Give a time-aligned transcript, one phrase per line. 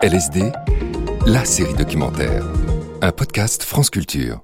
[0.00, 0.52] LSD,
[1.26, 2.44] la série documentaire.
[3.02, 4.40] Un podcast France Culture.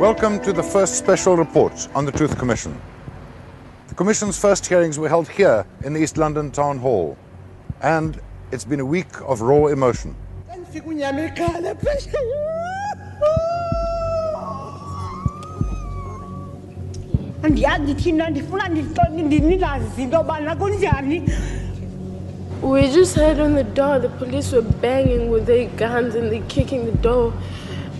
[0.00, 2.72] Welcome to the first special report on the Truth Commission.
[3.92, 7.14] The Commission's first hearings were held here in the East London Town Hall,
[7.82, 8.18] and
[8.50, 10.16] it's been a week of raw emotion.
[22.62, 26.40] We just heard on the door the police were banging with their guns and they
[26.48, 27.34] kicking the door.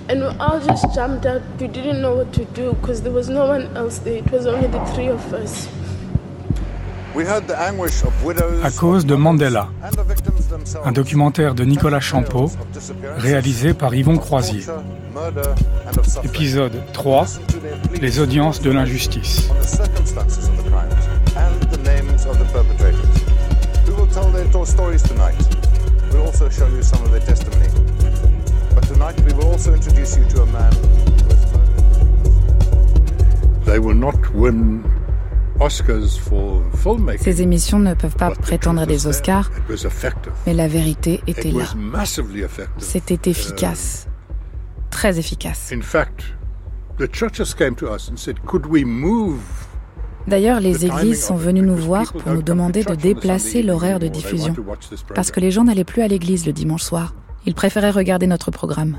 [0.09, 1.43] And we all just jumped out.
[1.61, 4.17] We didn't know what to do because there was no one else there.
[4.21, 5.69] It was only the three of us.
[8.65, 9.69] À cause de Mandela,
[10.85, 12.51] un documentaire de Nicolas Champeau,
[13.19, 14.65] réalisé par Yvon Croisier.
[16.25, 19.49] Épisode 3, Listen to their pleas les audiences de l'injustice.
[19.51, 20.95] on the circumstances of the crimes
[21.37, 23.23] and the names of the perpetrators.
[23.87, 25.37] We will tell their to- stories tonight.
[26.13, 27.69] We'll also show you some of their testimony.
[28.75, 30.89] But tonight we will also introduce you to a man who
[31.29, 31.83] has murdered.
[33.67, 34.83] They will not win.
[37.19, 39.07] Ces émissions ne peuvent pas prétendre à des.
[39.07, 39.51] Oscars,
[40.47, 42.05] mais la vérité était It là.
[42.79, 44.07] C'était efficace.
[44.91, 45.73] Très efficace.
[50.29, 54.55] D'ailleurs, les églises sont venues nous voir pour nous demander de déplacer l'horaire de diffusion.
[55.15, 57.15] Parce que les gens n'allaient plus à l'église le dimanche soir.
[57.45, 58.97] Ils préféraient regarder notre programme.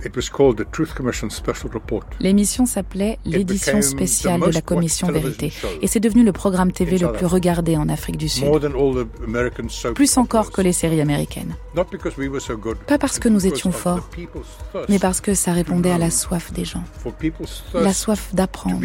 [2.19, 5.53] L'émission s'appelait l'édition spéciale de la Commission Vérité.
[5.81, 8.47] Et c'est devenu le programme TV le plus regardé en Afrique du Sud.
[9.95, 11.55] Plus encore que les séries américaines.
[12.87, 14.09] Pas parce que nous étions forts,
[14.89, 16.83] Mais parce que ça répondait à la soif des gens.
[17.73, 18.81] La soif d'apprendre.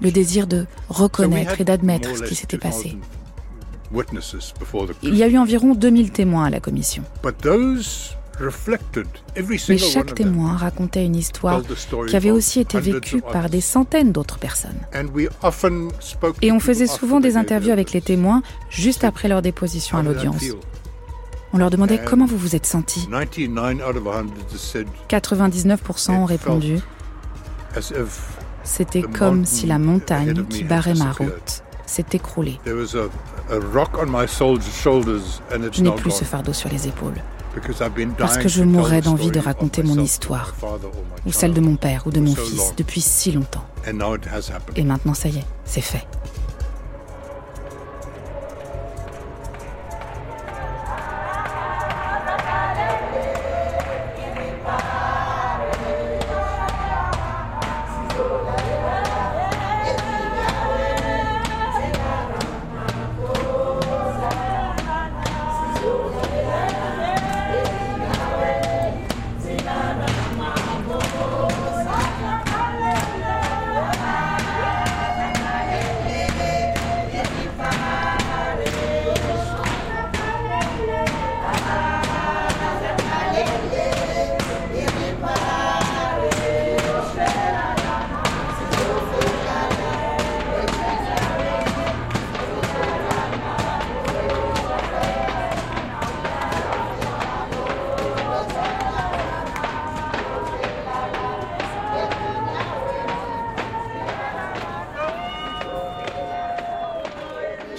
[0.00, 2.90] Le désir de reconnaître et d'admettre ce qui s'était passé.
[2.90, 3.00] 2,000
[3.92, 7.04] witnesses before the Il y a eu environ 2000 témoins à la commission.
[9.68, 11.62] Mais chaque témoin racontait une histoire
[12.08, 14.80] qui avait aussi été vécue par des centaines d'autres personnes.
[16.42, 20.44] Et on faisait souvent des interviews avec les témoins juste après leur déposition à l'audience.
[21.52, 23.08] On leur demandait And comment vous vous êtes senti.
[23.08, 26.80] 99 out of 100 just said 99% ont répondu
[28.64, 32.58] c'était comme si la montagne qui barrait ma route s'est écroulée.
[32.66, 33.02] Je
[35.82, 37.14] n'ai plus ce fardeau sur les épaules.
[38.18, 40.54] Parce que je mourrais d'envie de raconter mon histoire,
[41.26, 43.64] Ou celle de mon père ou de mon fils depuis si longtemps.
[44.76, 46.06] Et maintenant, ça y est, c'est fait.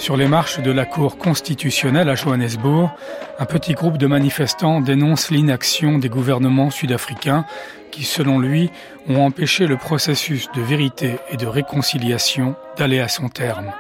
[0.05, 2.91] Sur les marches de la Cour constitutionnelle à Johannesburg,
[3.39, 7.43] un petit groupe de manifestants dénonce l'inaction des gouvernements sud-africains
[7.89, 8.69] qui, selon lui,
[9.09, 13.73] ont empêché le processus de vérité et de réconciliation d'aller à son terme.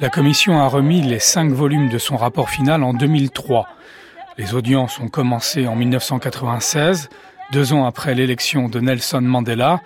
[0.00, 3.68] La commission a remis les cinq volumes de son rapport final en 2003.
[4.36, 7.08] Les audiences ont commencé en 1996,
[7.52, 9.80] deux ans après l'élection de Nelson Mandela.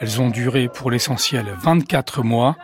[0.00, 2.56] Elles ont duré pour l'essentiel 24 mois.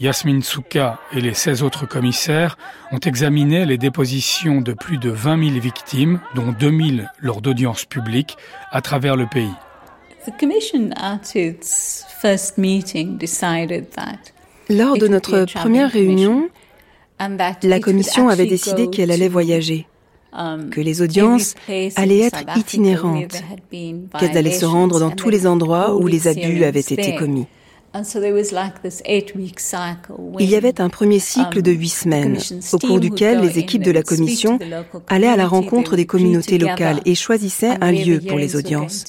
[0.00, 2.56] Yasmine Souka et les 16 autres commissaires
[2.92, 7.84] ont examiné les dépositions de plus de 20 000 victimes, dont 2 000 lors d'audiences
[7.84, 8.36] publiques,
[8.70, 9.54] à travers le pays.
[10.26, 14.18] The Commission, at its first meeting, decided that
[14.68, 16.50] Lors de notre première réunion,
[17.18, 19.86] and that la commission avait décidé qu'elle allait to, voyager,
[20.32, 21.54] que les audiences
[21.96, 26.80] allaient être itinérantes, qu'elles allaient se rendre dans tous les endroits où les abus avaient
[26.80, 27.46] été commis.
[30.38, 32.38] Il y avait un premier cycle de huit semaines,
[32.72, 34.58] au cours duquel les équipes de la commission
[35.08, 39.04] allaient à la rencontre des communautés locales et choisissaient un lieu pour les audiences.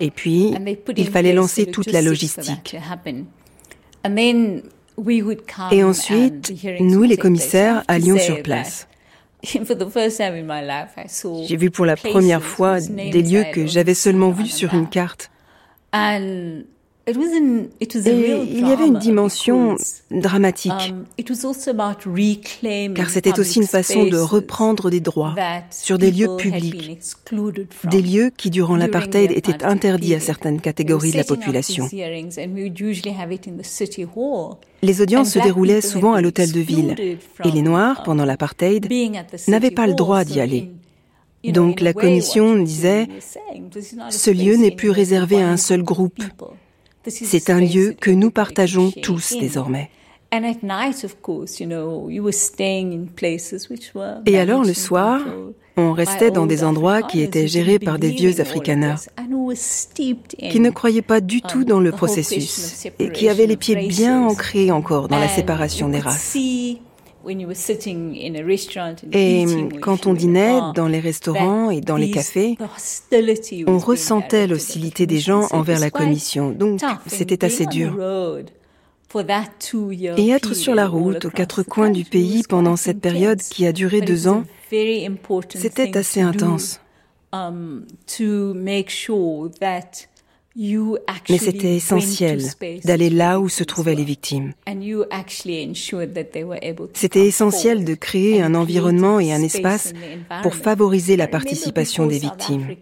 [0.00, 0.52] Et puis,
[0.96, 2.76] il fallait lancer toute la logistique.
[5.70, 8.88] Et ensuite, nous, les commissaires, allions sur place.
[9.44, 9.60] J'ai
[11.56, 15.30] vu pour la première fois des lieux que j'avais seulement vus sur une carte.
[17.08, 17.88] Et
[18.50, 19.76] il y avait une dimension
[20.10, 20.94] dramatique,
[22.94, 25.34] car c'était aussi une façon de reprendre des droits
[25.70, 26.84] sur des lieux publics,
[27.84, 31.88] des lieux qui, durant l'apartheid, étaient interdits à certaines catégories de la population.
[34.82, 36.94] Les audiences se déroulaient souvent à l'hôtel de ville,
[37.44, 38.86] et les Noirs, pendant l'apartheid,
[39.48, 40.70] n'avaient pas le droit d'y aller.
[41.44, 43.08] Donc la commission disait,
[44.10, 46.22] ce lieu n'est plus réservé à un seul groupe.
[47.08, 49.90] C'est un lieu que nous partageons tous désormais.
[54.26, 55.20] Et alors le soir,
[55.76, 58.96] on restait dans des endroits qui étaient gérés par des vieux Afrikaners,
[59.96, 64.20] qui ne croyaient pas du tout dans le processus et qui avaient les pieds bien
[64.26, 66.36] ancrés encore dans la séparation des races.
[69.12, 69.46] Et
[69.80, 72.56] quand on dînait dans les restaurants et dans les cafés,
[73.66, 76.50] on ressentait l'hostilité des gens envers la commission.
[76.50, 77.98] Donc c'était assez dur.
[80.16, 83.72] Et être sur la route aux quatre coins du pays pendant cette période qui a
[83.72, 86.80] duré deux ans, c'était assez intense.
[90.58, 92.42] Mais c'était essentiel
[92.84, 94.54] d'aller là où se trouvaient les victimes.
[96.94, 99.92] C'était essentiel de créer un environnement et un espace
[100.42, 102.74] pour favoriser la participation des victimes.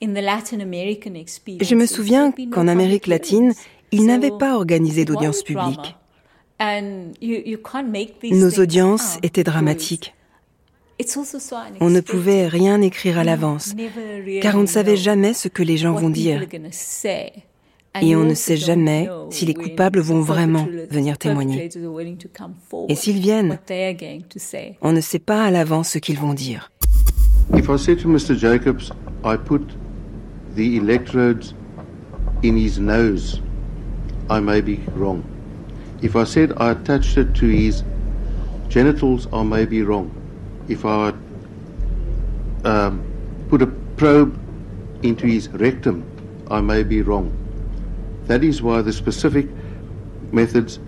[0.00, 3.52] Je me souviens qu'en Amérique latine,
[3.90, 5.96] ils n'avaient pas organisé d'audience publique.
[8.30, 10.14] Nos audiences étaient dramatiques.
[11.80, 13.74] On ne pouvait rien écrire à l'avance,
[14.40, 16.44] car on ne savait jamais ce que les gens vont dire.
[18.00, 21.68] Et on ne sait jamais si les coupables vont vraiment venir témoigner.
[22.88, 23.58] Et s'ils viennent,
[24.80, 26.70] on ne sait pas à l'avance ce qu'ils vont dire.
[27.54, 28.34] If I say to Mr.
[28.34, 28.92] Jacobs,
[29.24, 29.76] I put
[30.54, 31.54] the electrodes
[32.42, 33.42] in his nose,
[34.30, 35.22] I may be wrong.
[36.02, 37.84] If I said I attached it to his
[38.70, 40.10] genitals, I may be wrong.
[40.68, 41.12] If I
[42.64, 43.04] um,
[43.48, 43.66] put a
[43.96, 44.38] probe
[45.04, 46.04] into his rectum,
[46.50, 47.36] I may be wrong.
[48.26, 49.48] That is why the specific
[50.32, 50.78] methods,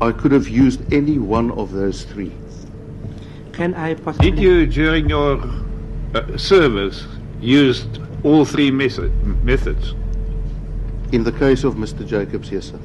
[0.00, 2.32] I could have used any one of those three.
[3.52, 4.30] Can I possibly...
[4.30, 5.42] Did you, during your
[6.14, 7.06] uh, service,
[7.40, 9.12] used all three method,
[9.44, 9.94] methods?
[11.12, 12.06] In the case of Mr.
[12.06, 12.80] Jacobs, yes, sir.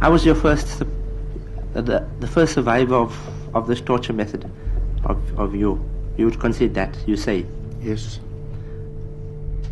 [0.00, 3.16] I was your first, uh, the, the first survivor of,
[3.54, 4.50] of this torture method.
[5.06, 5.80] Of, of you.
[6.16, 7.46] You would concede that, you say?
[7.82, 8.20] Yes.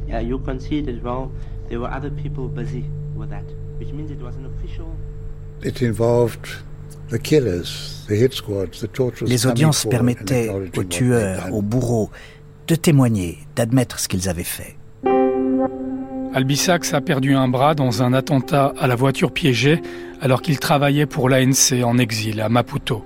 [0.06, 1.31] Yeah, you concede as well.
[1.69, 2.84] There were other people busy
[3.17, 3.44] with that,
[3.79, 4.94] which means it was an official.
[5.62, 6.49] It involved
[7.08, 9.31] the killers, the hit squads, the torturers.
[9.31, 12.11] Les audiences permettaient aux tueurs, aux bourreaux,
[12.67, 14.76] de témoigner, d'admettre ce qu'ils avaient fait.
[16.35, 19.82] Albisax a perdu un bras dans un attentat à la voiture piégée
[20.23, 23.05] alors qu'il travaillait pour l'ANC en exil à Maputo.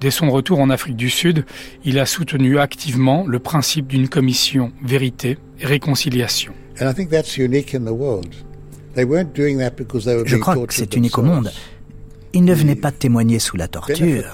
[0.00, 1.44] Dès son retour en Afrique du Sud,
[1.84, 6.54] il a soutenu activement le principe d'une commission vérité et réconciliation.
[6.78, 6.84] Je
[10.36, 11.52] crois que c'est unique au monde.
[12.32, 14.24] Ils ne venaient pas témoigner sous la torture.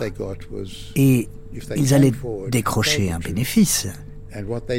[0.95, 1.29] et
[1.75, 2.13] ils allaient
[2.49, 3.89] décrocher un bénéfice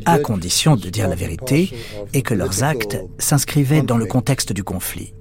[0.05, 1.71] à condition de dire la vérité
[2.13, 5.13] et que leurs actes s'inscrivaient dans le contexte du conflit.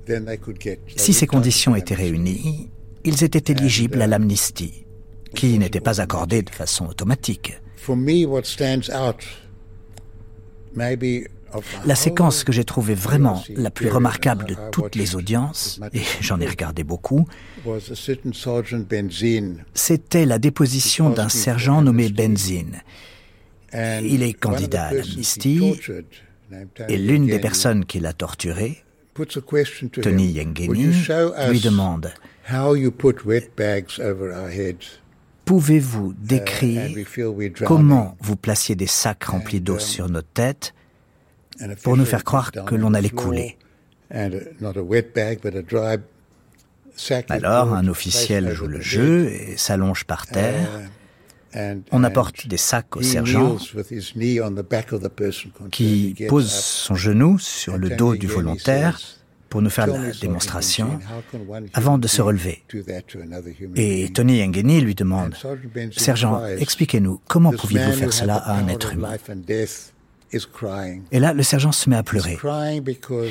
[0.95, 2.71] Si ces conditions étaient réunies,
[3.05, 4.86] ils étaient éligibles à l'amnistie
[5.37, 7.61] qui n'était pas accordé de façon automatique.
[11.85, 16.41] La séquence que j'ai trouvée vraiment la plus remarquable de toutes les audiences, et j'en
[16.41, 17.27] ai regardé beaucoup,
[19.75, 22.83] c'était la déposition d'un sergent nommé Benzine.
[23.73, 25.81] Il est candidat à l'amnistie
[26.89, 28.83] et l'une des personnes qui l'a torturé,
[30.03, 30.93] Tony Yengeni,
[31.49, 32.13] lui demande
[35.47, 36.91] Pouvez-vous uh, décrire
[37.65, 40.75] comment vous placiez des sacs remplis d'eau um, sur nos têtes
[41.85, 43.57] pour nous faire croire que l'on allait couler
[47.31, 50.69] Alors un officiel joue le jeu et s'allonge par terre.
[51.55, 53.57] Uh, On apporte des sacs au sergent
[55.71, 58.99] qui pose son genou sur le dos du volontaire
[59.57, 60.99] pour nous faire la démonstration
[61.73, 62.63] avant de se relever.
[63.75, 65.35] Et Tony Engeni lui demande,
[65.97, 69.15] Sergent, expliquez-nous, comment pouviez-vous faire cela à un être humain
[71.13, 72.37] et là, le sergent se met à pleurer.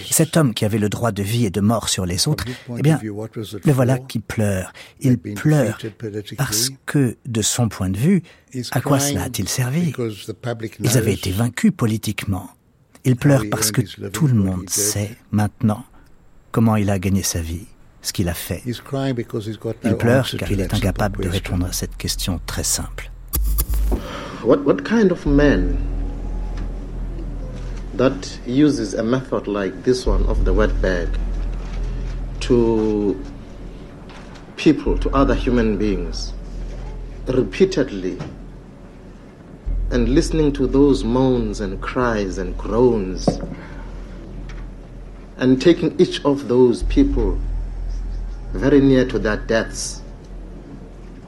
[0.10, 2.82] Cet homme qui avait le droit de vie et de mort sur les autres, eh
[2.82, 4.72] bien, le voilà qui pleure.
[5.02, 5.78] Il pleure
[6.38, 8.24] parce que, de son point de vue,
[8.72, 9.94] à quoi cela a-t-il servi?
[10.80, 12.50] Ils avaient été vaincus politiquement.
[13.04, 15.86] Il pleure parce que tout le monde sait maintenant
[16.56, 17.68] comment il a gagné sa vie,
[18.02, 18.64] ce qu'il a fait.
[18.66, 23.12] Il pleure car il est incapable de répondre à cette question très simple.
[24.42, 25.76] What, what kind of man
[27.98, 31.10] that uses a method like this one of the wet bag
[32.40, 33.18] to
[34.56, 36.32] people, to other human beings,
[37.28, 38.18] repeatedly,
[39.92, 43.28] and listening to those moans and cries and groans,
[45.38, 47.38] and taking each of those people
[48.54, 50.02] very near to their deaths.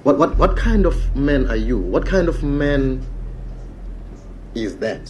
[0.04, 1.78] What, what, what kind of man are you?
[1.78, 3.02] What kind of man
[4.56, 5.02] is that?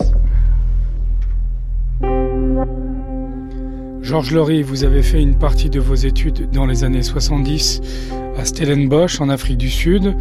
[4.02, 7.82] Georges Laurie, vous avez fait une partie de vos études dans les années 70
[8.38, 10.16] à Stellenbosch, en Afrique du Sud.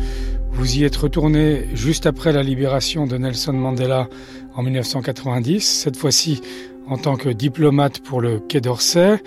[0.51, 4.09] Vous y êtes retourné juste après la libération de Nelson Mandela
[4.55, 6.41] en 1990, cette fois-ci
[6.89, 9.19] en tant que diplomate pour le Quai d'Orsay.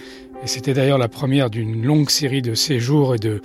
[0.43, 3.41] Et c'était d'ailleurs la première d'une longue série de séjours et de,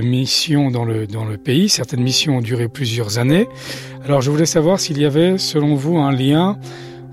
[0.00, 1.68] missions dans le, dans le pays.
[1.68, 3.48] Certaines missions ont duré plusieurs années.
[4.04, 6.58] Alors je voulais savoir s'il y avait, selon vous, un lien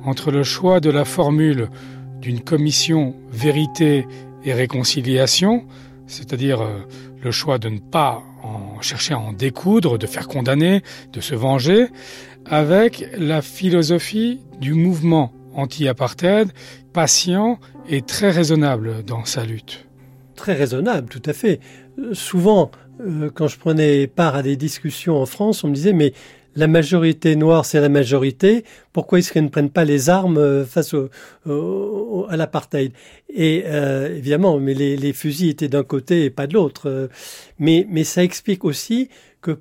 [0.06, 1.70] entre le choix de la formule
[2.22, 4.06] d'une commission vérité
[4.44, 5.66] et réconciliation,
[6.06, 6.80] c'est-à-dire euh,
[7.24, 8.24] le choix de ne pas
[8.82, 10.82] chercher à en découdre, de faire condamner,
[11.14, 11.88] de se venger,
[12.46, 16.52] avec la philosophie du mouvement anti-apartheid,
[16.94, 17.60] patient
[17.90, 19.86] et très raisonnable dans sa lutte.
[20.36, 21.60] Très raisonnable, tout à fait.
[22.00, 22.72] Euh, souvent,
[23.02, 26.14] euh, quand je prenais part à des discussions en France, on me disait mais
[26.58, 28.64] la majorité noire, c'est la majorité.
[28.94, 32.94] Pourquoi est-ce qu'ils ne prennent pas les armes euh, face à l'apartheid?
[33.30, 37.10] Et évidemment, mais les, fusils étaient d'un côté et pas de l'autre.
[37.60, 39.10] Mais, ça explique aussi
[39.42, 39.60] que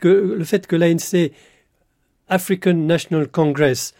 [0.00, 1.30] que le fait que l'ANC,
[2.28, 3.92] African National Congress,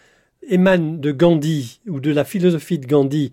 [0.49, 3.33] émane de Gandhi ou de la philosophie de Gandhi,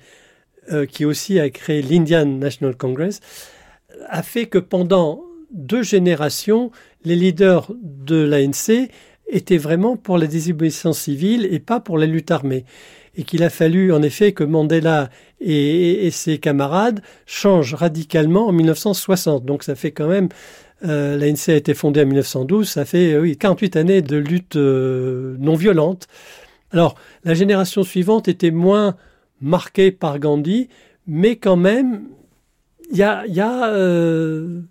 [0.89, 3.21] qui aussi a créé l'Indian National Congress,
[4.09, 6.71] a fait que pendant deux générations,
[7.03, 8.89] les leaders de l'ANC
[9.29, 12.65] étaient vraiment pour la désobéissance civile et pas pour la lutte armée.
[13.15, 15.09] Et qu'il a fallu en effet que Mandela
[15.41, 19.43] et, ses camarades changent radicalement en 1960.
[19.43, 20.29] Donc ça fait quand même
[20.85, 25.35] euh, l'ANC a été fondée en 1912, ça fait oui, 48 années de lutte euh,
[25.39, 26.07] non violente.
[26.71, 28.95] Alors, la génération suivante était moins
[29.41, 30.69] marquée par Gandhi,
[31.05, 32.07] mais quand même,
[32.91, 34.61] il y a, euh,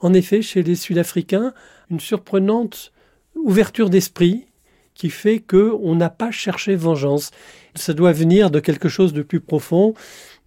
[0.00, 1.52] en effet, chez les Sud-Africains,
[1.90, 2.92] une surprenante
[3.34, 4.46] ouverture d'esprit
[4.94, 7.30] qui fait qu'on n'a pas cherché vengeance.
[7.74, 9.94] Ça doit venir de quelque chose de plus profond,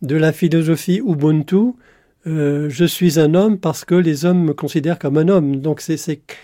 [0.02, 1.74] de la philosophie Ubuntu.
[2.28, 5.60] Euh, je suis un homme parce que les hommes me considèrent comme un homme.
[5.60, 5.98] Donc c'est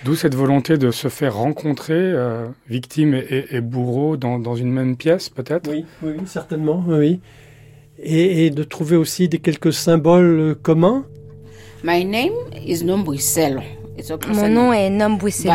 [0.03, 5.29] d'où cette volonté de se faire rencontrer euh, victime et, bourreau dans, une même pièce,
[5.29, 5.69] peut-être?
[5.69, 7.19] Oui, oui, certainement, oui.
[7.99, 11.05] Et, et, de trouver aussi des quelques symboles communs?
[11.83, 12.33] My name
[12.65, 13.61] is Nombwiselo.
[14.29, 15.53] Mon nom est Nombwiselo.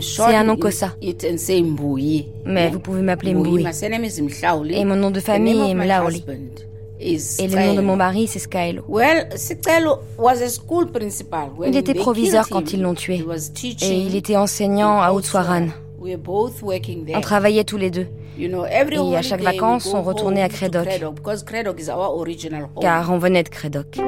[0.00, 0.94] C'est un nom ça.
[2.46, 3.64] Mais vous pouvez m'appeler Mboui.
[4.70, 6.24] Et mon nom de famille est Mlaoli.
[7.04, 8.82] Et le nom de mon mari, c'est Skylo.
[11.66, 13.22] Il était proviseur quand ils l'ont tué.
[13.82, 15.66] Et il était enseignant à Outswaran.
[16.00, 18.06] On travaillait tous les deux.
[18.38, 20.88] Et à chaque vacances, on retournait à Creddock.
[22.80, 23.98] Car on venait de Creddock.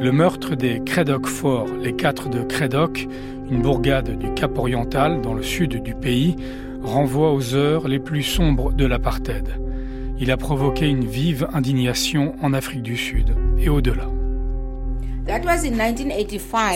[0.00, 3.06] Le meurtre des Creddock Forts, les quatre de Creddock,
[3.50, 6.34] une bourgade du Cap Oriental dans le sud du pays,
[6.82, 9.63] renvoie aux heures les plus sombres de l'apartheid.
[10.20, 14.04] Il a provoqué une vive indignation en Afrique du Sud et au-delà.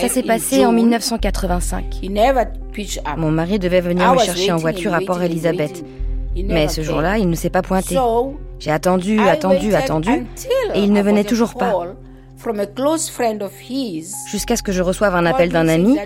[0.01, 2.01] Ça s'est passé en 1985.
[3.17, 5.85] Mon mari devait venir me chercher en voiture à Port Elizabeth.
[6.35, 7.95] Mais ce jour-là, il ne s'est pas pointé.
[8.59, 10.11] J'ai attendu, attendu, attendu,
[10.75, 11.73] et il ne venait toujours pas.
[14.29, 15.97] Jusqu'à ce que je reçoive un appel d'un ami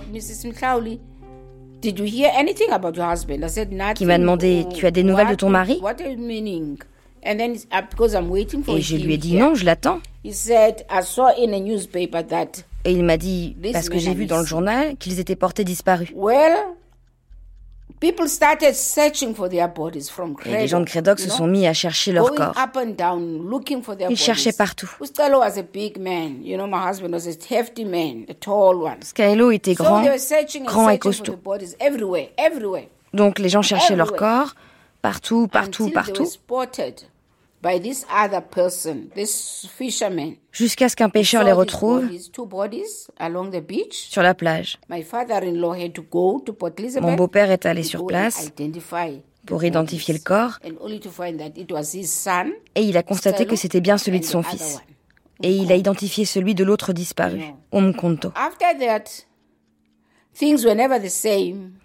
[3.96, 5.82] qui m'a demandé Tu as des nouvelles de ton mari?
[8.78, 10.00] Et je lui ai dit Non, je l'attends.
[12.86, 16.10] Et il m'a dit Parce que j'ai vu dans le journal qu'ils étaient portés disparus.
[20.46, 22.54] Et les gens de Credoc se sont mis à chercher leur corps.
[24.10, 24.92] Ils cherchaient partout.
[29.02, 30.04] Skylo était grand,
[30.66, 31.38] grand et costaud.
[33.14, 34.56] Donc les gens cherchaient leur corps
[35.02, 36.26] partout, partout, partout.
[40.52, 42.10] Jusqu'à ce qu'un pêcheur les retrouve
[43.92, 44.80] sur la plage.
[47.02, 48.52] Mon beau-père est allé sur place
[49.46, 50.60] pour identifier le corps
[52.76, 54.80] et il a constaté que c'était bien celui de son fils.
[55.42, 57.42] Et il a identifié celui de l'autre disparu,
[57.72, 58.32] Omkonto.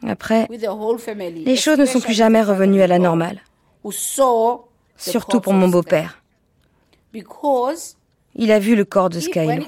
[0.06, 3.40] Après, les choses ne sont plus jamais revenues à la normale
[4.98, 6.22] surtout pour mon beau-père.
[8.34, 9.64] Il a vu le corps de Skylo.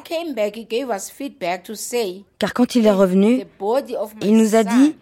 [2.38, 3.44] Car quand il est revenu,
[4.22, 4.96] il nous a dit,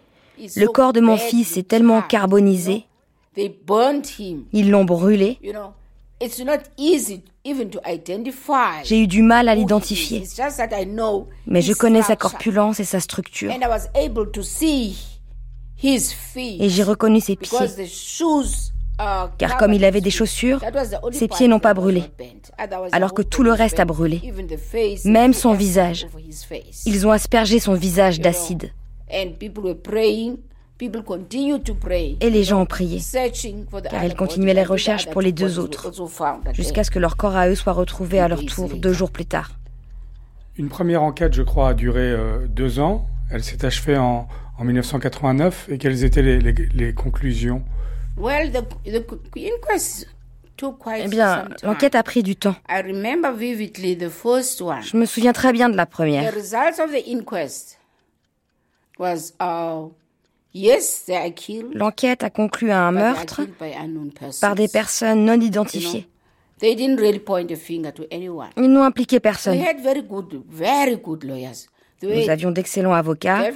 [0.55, 2.85] le corps de mon fils est tellement carbonisé,
[3.37, 5.37] ils l'ont brûlé.
[8.83, 10.23] J'ai eu du mal à l'identifier,
[11.45, 13.51] mais je connais sa corpulence et sa structure.
[15.81, 17.57] Et j'ai reconnu ses pieds
[19.37, 20.61] car comme il avait des chaussures,
[21.11, 22.03] ses pieds n'ont pas brûlé,
[22.91, 24.33] alors que tout le reste a brûlé,
[25.05, 26.07] même son visage.
[26.85, 28.71] Ils ont aspergé son visage d'acide.
[32.21, 33.01] Et les gens ont prié,
[33.89, 35.91] car ils continuaient les recherches pour les deux autres,
[36.53, 39.25] jusqu'à ce que leur corps à eux soit retrouvé à leur tour deux jours plus
[39.25, 39.51] tard.
[40.57, 43.07] Une première enquête, je crois, a duré euh, deux ans.
[43.31, 44.27] Elle s'est achevée en,
[44.61, 45.69] 1989.
[45.69, 47.63] Et quelles étaient les conclusions?
[50.61, 52.55] Eh bien, l'enquête a pris du temps.
[52.67, 56.33] Je me souviens très bien de la première.
[59.01, 59.87] Uh,
[61.73, 63.39] l'enquête a conclu à un meurtre
[64.41, 66.09] par des personnes non identifiées.
[66.61, 66.93] Ils
[68.67, 69.63] n'ont impliqué personne.
[72.01, 73.51] Nous avions d'excellents avocats.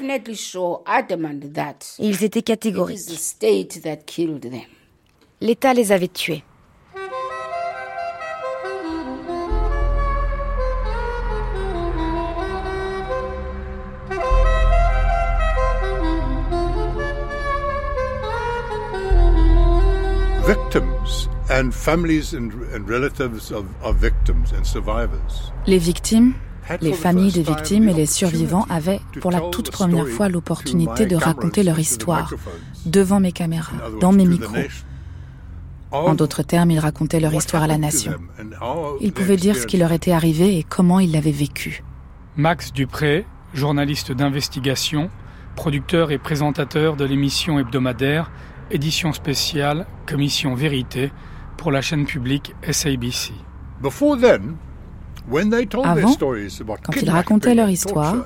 [2.00, 3.00] Ils étaient catégoriques.
[5.42, 6.44] L'État les avait tués.
[20.46, 22.52] Victims and families and,
[22.86, 25.54] relatives of, of victims and survivors.
[25.68, 26.34] Les victimes
[26.82, 31.16] les familles des victimes et les survivants avaient pour la toute première fois l'opportunité de
[31.16, 32.34] raconter leur histoire
[32.86, 34.56] devant mes caméras, dans mes micros.
[35.92, 38.14] En d'autres termes, ils racontaient leur histoire à la nation.
[39.00, 41.84] Ils pouvaient dire ce qui leur était arrivé et comment ils l'avaient vécu.
[42.36, 45.12] Max Dupré, journaliste d'investigation,
[45.56, 48.32] producteur et présentateur de l'émission hebdomadaire
[48.72, 51.12] Édition spéciale Commission Vérité
[51.58, 53.34] pour la chaîne publique SABC.
[55.84, 58.26] Avant, quand ils racontaient leur histoire,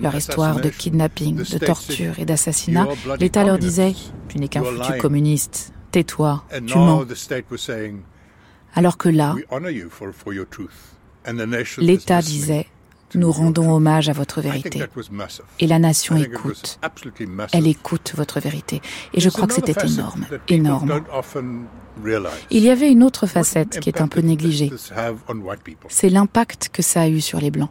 [0.00, 3.90] leur histoire de kidnapping, de torture et d'assassinat, l'État leur disait⁇
[4.28, 7.04] Tu n'es qu'un foutu communiste, tais-toi, tu mens⁇
[8.74, 9.34] Alors que là,
[11.78, 12.66] l'État disait
[13.14, 14.84] nous rendons hommage à votre vérité.
[15.58, 16.78] Et la nation écoute.
[17.52, 18.82] Elle écoute votre vérité.
[19.14, 21.02] Et je crois que c'était énorme, énorme.
[22.50, 24.70] Il y avait une autre facette qui est un peu négligée.
[25.88, 27.70] C'est l'impact que ça a eu sur les Blancs.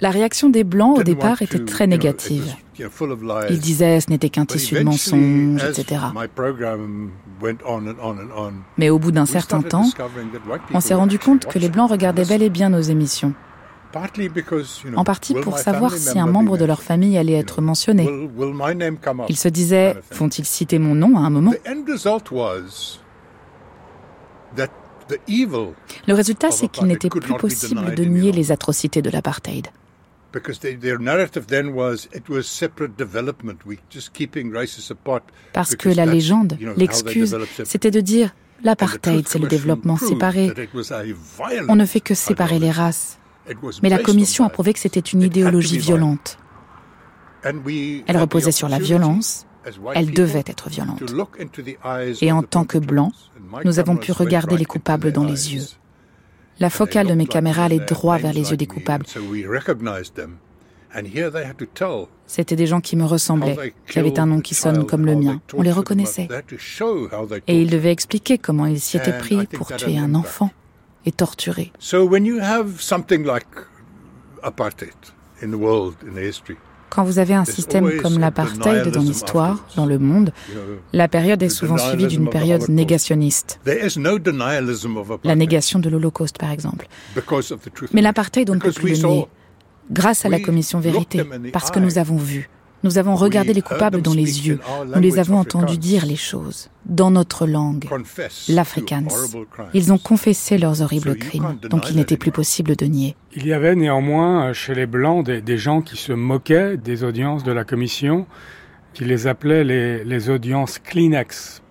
[0.00, 2.54] La réaction des Blancs au départ était très négative.
[3.50, 6.00] Ils disaient ce n'était qu'un tissu de mensonges, etc.
[8.76, 9.90] Mais au bout d'un certain temps,
[10.72, 13.34] on s'est rendu compte que les Blancs regardaient bel et bien nos émissions.
[14.96, 18.08] En partie pour savoir si un membre de leur famille allait être mentionné.
[19.28, 21.52] Ils se disaient, vont-ils citer mon nom à un moment?
[26.06, 29.68] Le résultat, c'est qu'il n'était plus possible de nier les atrocités de l'apartheid.
[35.52, 40.52] Parce que la légende, l'excuse, c'était de dire l'apartheid, c'est le développement séparé.
[41.68, 43.18] On ne fait que séparer les races.
[43.82, 46.38] Mais la Commission a prouvé que c'était une idéologie violente.
[47.44, 49.46] Elle reposait sur la violence,
[49.94, 51.02] elle devait être violente.
[52.20, 53.12] Et en tant que blancs,
[53.64, 55.66] nous avons pu regarder les coupables dans les yeux.
[56.60, 59.06] La focale de mes caméras allait droit vers les yeux des coupables.
[62.26, 65.40] C'étaient des gens qui me ressemblaient, qui avaient un nom qui sonne comme le mien.
[65.54, 66.28] On les reconnaissait.
[67.46, 70.50] Et ils devaient expliquer comment ils s'y étaient pris pour tuer un enfant
[71.08, 73.46] et So when you have something like
[74.42, 74.94] apartheid
[75.42, 76.56] in the world, in the history,
[76.90, 80.32] Quand vous avez un système comme l'apartheid dans l'histoire, dans le monde,
[80.92, 83.60] la période est souvent suivie d'une période négationniste.
[85.24, 86.88] La négation de l'Holocauste, par exemple.
[87.92, 89.26] Mais l'apartheid, on ne peut plus le nier.
[89.90, 92.48] Grâce à la commission vérité, parce que nous avons vu,
[92.82, 94.60] nous avons regardé les coupables dans les yeux.
[94.94, 97.86] Nous les avons entendus dire les choses, dans notre langue,
[98.48, 99.08] l'afrikaans.
[99.74, 103.16] Ils ont confessé leurs horribles crimes, donc il n'était plus possible de nier.
[103.34, 107.52] Il y avait néanmoins chez les Blancs des, gens qui se moquaient des audiences de
[107.52, 108.26] la commission,
[108.94, 111.62] qui les appelaient les, les audiences Kleenex.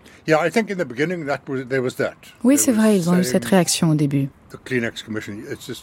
[2.43, 4.29] Oui, c'est vrai, ils ont eu cette réaction au début.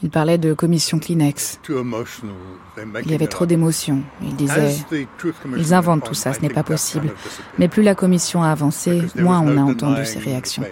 [0.02, 1.61] Il parlait de commission Kleenex.
[1.68, 4.02] Il y avait trop d'émotions.
[4.22, 4.74] Il disait,
[5.57, 7.11] ils inventent tout ça, ce n'est pas possible.
[7.59, 10.64] Mais plus la commission a avancé, moins on a entendu ces réactions.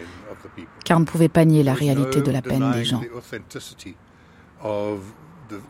[0.85, 3.03] Car on ne pouvait pas nier la réalité de la peine des gens.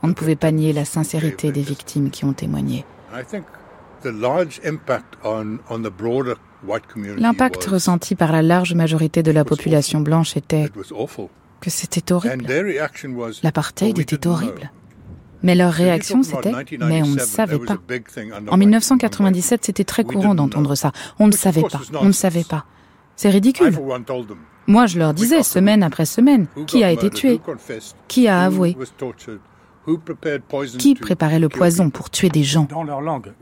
[0.02, 2.84] On ne pouvait pas nier la sincérité des victimes qui ont témoigné.
[7.16, 10.70] L'impact ressenti par la large majorité de la population blanche était
[11.60, 12.46] que c'était horrible.
[13.42, 14.70] L'apartheid était horrible.
[15.42, 17.78] Mais leur réaction, c'était Mais on ne savait pas.
[18.48, 20.92] En 1997, c'était très courant d'entendre ça.
[21.18, 21.80] On ne savait pas.
[22.00, 22.64] On ne savait pas.
[23.16, 23.76] C'est ridicule.
[24.66, 27.40] Moi, je leur disais, semaine après semaine, qui a été tué?
[28.08, 28.76] Qui a avoué?
[30.78, 32.66] Qui préparait le poison pour tuer des gens?
[32.70, 33.32] Dans leur langue.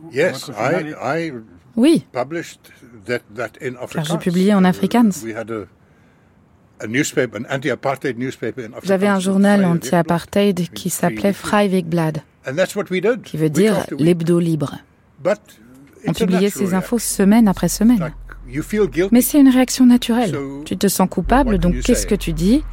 [1.76, 2.06] Oui.
[2.12, 5.10] Car j'ai publié en afrikaans.
[8.82, 12.22] J'avais un journal anti-apartheid qui s'appelait Vrijwegblad,
[13.24, 14.78] qui veut dire l'hebdo libre.
[16.06, 18.12] On publiait ces infos semaine après semaine.
[19.12, 20.34] Mais c'est une réaction naturelle.
[20.64, 22.64] Tu te sens coupable, donc qu'est-ce que tu dis?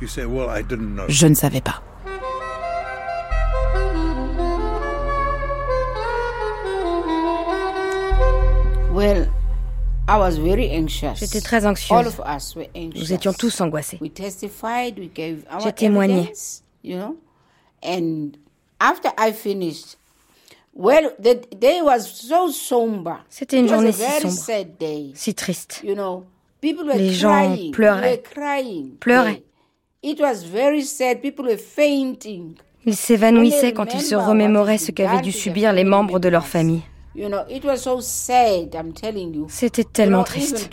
[1.09, 1.83] Je ne savais pas.
[8.97, 9.29] Well,
[11.13, 12.19] J'étais très anxieuse.
[12.95, 13.99] Nous étions tous angoissés.
[15.59, 16.33] J'ai témoigné.
[23.29, 24.65] C'était une journée si sombre,
[25.13, 25.85] si triste.
[26.63, 28.23] Les gens pleuraient,
[28.99, 29.43] pleuraient.
[32.85, 36.81] Ils s'évanouissaient quand ils se remémoraient ce qu'avaient dû subir les membres de leur famille.
[39.47, 40.69] C'était tellement triste.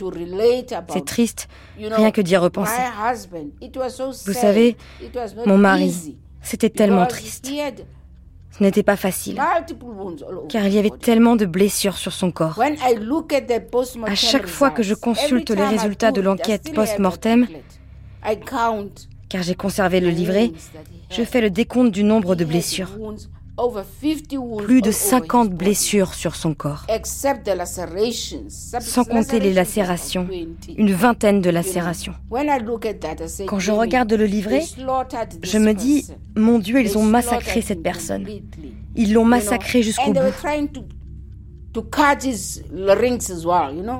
[0.89, 2.83] C'est triste, rien que d'y repenser.
[4.27, 4.77] Vous savez,
[5.47, 7.51] mon mari, c'était tellement triste.
[8.57, 9.41] Ce n'était pas facile,
[10.49, 12.61] car il y avait tellement de blessures sur son corps.
[14.07, 17.49] À chaque fois que je consulte les résultats de l'enquête post-mortem,
[19.29, 20.53] car j'ai conservé le livret,
[21.11, 22.91] je fais le décompte du nombre de blessures
[24.65, 26.87] plus de 50 blessures sur son corps,
[28.81, 30.29] sans compter les lacérations,
[30.77, 32.15] une vingtaine de lacérations.
[33.47, 34.63] Quand je regarde le livret,
[35.43, 38.27] je me dis, mon Dieu, ils ont massacré cette personne.
[38.97, 40.21] Ils l'ont massacré jusqu'au bout.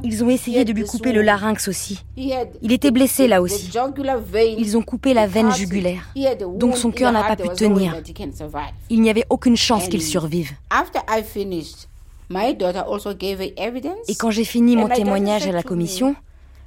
[0.03, 2.05] Ils ont essayé de lui couper le larynx aussi.
[2.17, 3.71] Il était blessé là aussi.
[4.59, 6.09] Ils ont coupé la veine jugulaire.
[6.57, 8.01] Donc son cœur n'a pas pu tenir.
[8.91, 10.53] Il n'y avait aucune chance qu'il survive.
[14.09, 16.15] Et quand j'ai fini mon témoignage à la commission,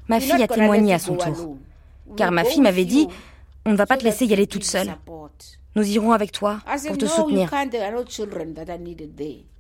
[0.08, 1.58] ma fille a témoigné à son tour.
[2.16, 3.08] Car ma fille m'avait dit,
[3.66, 4.96] on ne va pas te laisser y aller toute seule.
[5.76, 7.50] Nous irons avec toi pour te soutenir.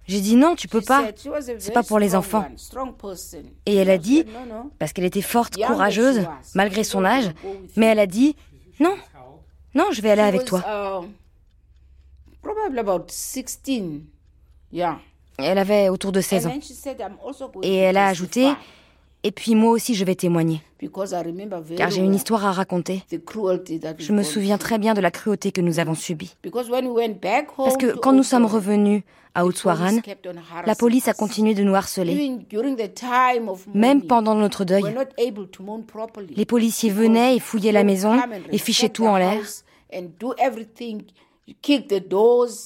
[0.07, 1.09] J'ai dit non, tu peux pas.
[1.59, 2.45] C'est pas pour les enfants.
[3.65, 4.23] Et elle a dit,
[4.79, 7.31] parce qu'elle était forte, courageuse, malgré son âge,
[7.75, 8.35] mais elle a dit
[8.79, 8.95] non,
[9.75, 11.03] non, je vais aller avec toi.
[15.39, 16.59] Elle avait autour de 16 ans.
[17.61, 18.53] Et elle a ajouté,
[19.23, 20.61] et puis moi aussi je vais témoigner.
[21.75, 23.03] Car j'ai une histoire à raconter.
[23.11, 26.35] Je me souviens très bien de la cruauté que nous avons subie.
[26.43, 29.01] Parce que quand nous sommes revenus
[29.33, 29.97] à Outswaran,
[30.65, 32.37] la police a continué de nous harceler.
[33.73, 34.83] Même pendant notre deuil.
[36.35, 38.19] Les policiers venaient et fouillaient la maison
[38.51, 39.41] et fichaient tout en l'air.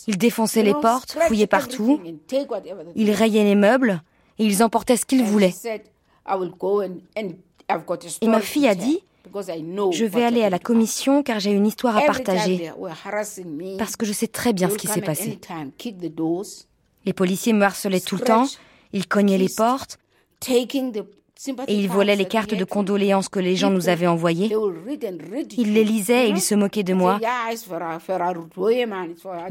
[0.08, 2.02] Ils défonçaient les portes, fouillaient partout.
[2.96, 4.02] Ils rayaient les meubles
[4.40, 5.54] et ils emportaient ce qu'ils voulaient.
[8.22, 9.00] Et ma fille a dit,
[9.92, 12.72] je vais aller à la commission car j'ai une histoire à partager.
[13.78, 15.40] Parce que je sais très bien ce qui s'est passé.
[17.06, 18.48] Les policiers me harcelaient tout le temps,
[18.94, 19.98] ils cognaient les portes
[20.48, 24.56] et ils volaient les cartes de condoléances que les gens nous avaient envoyées.
[25.58, 27.20] Ils les lisaient et ils se moquaient de moi.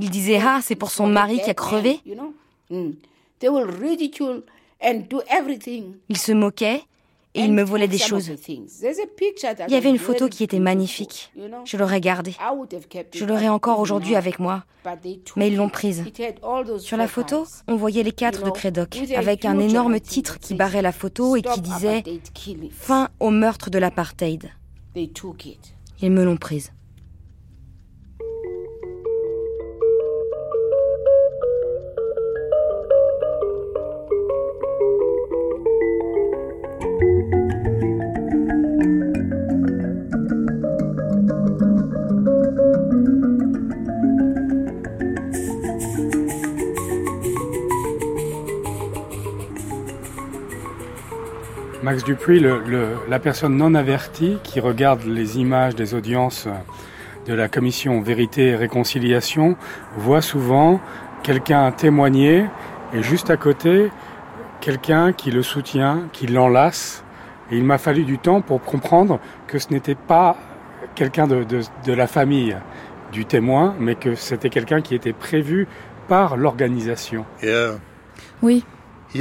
[0.00, 2.00] Ils disaient Ah, c'est pour son mari qui a crevé.
[4.82, 6.82] Ils se moquaient
[7.34, 8.30] et il me volait des choses.
[8.48, 11.32] Il y avait une photo qui était magnifique.
[11.64, 12.34] Je l'aurais gardée.
[13.14, 14.64] Je l'aurais encore aujourd'hui avec moi.
[15.36, 16.04] Mais ils l'ont prise.
[16.78, 20.82] Sur la photo, on voyait les quatre de Crédoc, avec un énorme titre qui barrait
[20.82, 22.02] la photo et qui disait
[22.72, 24.50] Fin au meurtre de l'apartheid.
[26.02, 26.72] Ils me l'ont prise.
[51.82, 52.44] Max Dupuis,
[53.08, 56.46] la personne non avertie qui regarde les images des audiences
[57.26, 59.56] de la commission Vérité et Réconciliation
[59.96, 60.78] voit souvent
[61.22, 62.44] quelqu'un témoigner
[62.92, 63.90] et juste à côté,
[64.60, 67.02] quelqu'un qui le soutient, qui l'enlace.
[67.50, 70.36] Et il m'a fallu du temps pour comprendre que ce n'était pas
[70.94, 72.56] quelqu'un de, de la famille
[73.10, 75.66] du témoin, mais que c'était quelqu'un qui était prévu
[76.08, 77.24] par l'organisation.
[78.42, 78.64] Oui,
[79.14, 79.20] il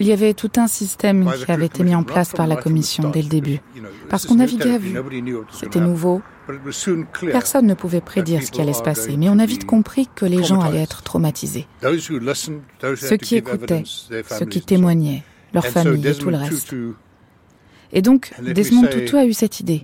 [0.00, 3.22] y avait tout un système qui avait été mis en place par la Commission dès
[3.22, 3.60] le début,
[4.08, 4.96] parce qu'on naviguait à vue.
[5.52, 6.22] C'était nouveau.
[7.32, 10.24] Personne ne pouvait prédire ce qui allait se passer, mais on a vite compris que
[10.24, 11.66] les gens allaient être traumatisés.
[11.82, 15.22] Ceux qui écoutaient, ceux qui témoignaient,
[15.52, 16.74] leurs familles et tout le reste.
[17.96, 19.82] Et donc, Desmond Tutu a eu cette idée.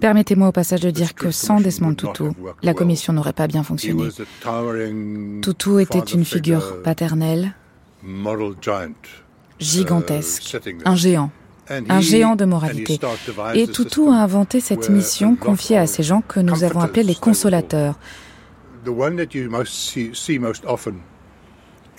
[0.00, 2.24] Permettez-moi au passage de dire que sans Desmond Tutu,
[2.62, 4.10] la commission n'aurait pas bien fonctionné.
[5.40, 7.54] Tutu était une figure paternelle,
[9.58, 11.30] gigantesque, un géant,
[11.70, 13.00] un géant de moralité.
[13.54, 17.14] Et Tutu a inventé cette mission confiée à ces gens que nous avons appelés les
[17.14, 17.98] consolateurs.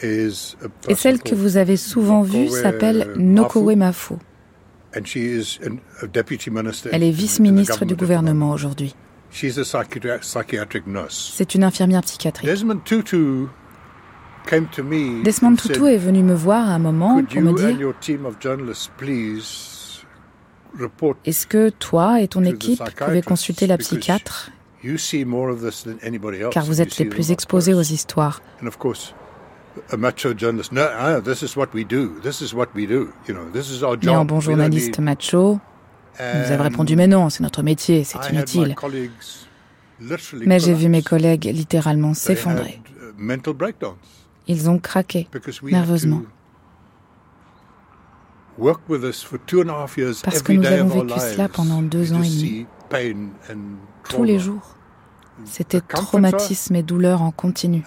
[0.03, 4.13] Et celle que vous avez souvent vue s'appelle Nokowe Mafu.
[4.93, 5.03] Elle
[7.03, 8.95] est vice-ministre du gouvernement aujourd'hui.
[9.31, 9.55] C'est
[11.55, 12.49] une infirmière psychiatrique.
[15.23, 17.77] Desmond Tutu est venu me voir à un moment pour me dire
[21.25, 24.51] Est-ce que toi et ton équipe pouvez consulter la psychiatre
[26.51, 28.41] car vous êtes les plus exposés aux histoires
[34.03, 35.59] mais en bon journaliste macho,
[36.19, 38.75] nous avons répondu mais non, c'est notre métier, c'est inutile.
[40.45, 42.81] Mais j'ai vu mes collègues littéralement s'effondrer.
[42.87, 43.23] Uh,
[44.47, 45.27] Ils ont craqué
[45.63, 46.21] nerveusement.
[50.23, 52.65] Parce que nous avons vécu cela pendant deux ans et demi,
[54.09, 54.75] tous les jours.
[55.45, 57.83] C'était traumatisme et douleur en continu.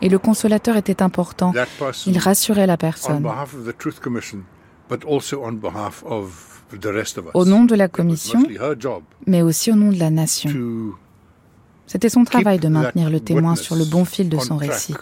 [0.00, 1.52] Et le consolateur était important.
[2.06, 3.26] Il rassurait la personne.
[7.34, 8.42] Au nom de la commission,
[9.26, 10.50] mais aussi au nom de la nation.
[11.86, 14.94] C'était son travail de maintenir le témoin sur le bon fil de son récit,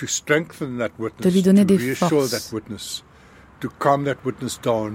[0.00, 2.54] de lui donner des forces,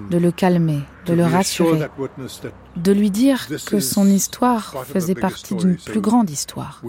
[0.10, 1.88] de le calmer, de le rassurer,
[2.76, 6.82] de lui dire que son histoire faisait partie d'une plus grande histoire.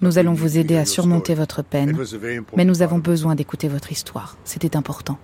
[0.00, 1.96] Nous allons vous aider à surmonter votre peine,
[2.56, 4.36] mais nous avons besoin d'écouter votre histoire.
[4.44, 5.18] C'était important.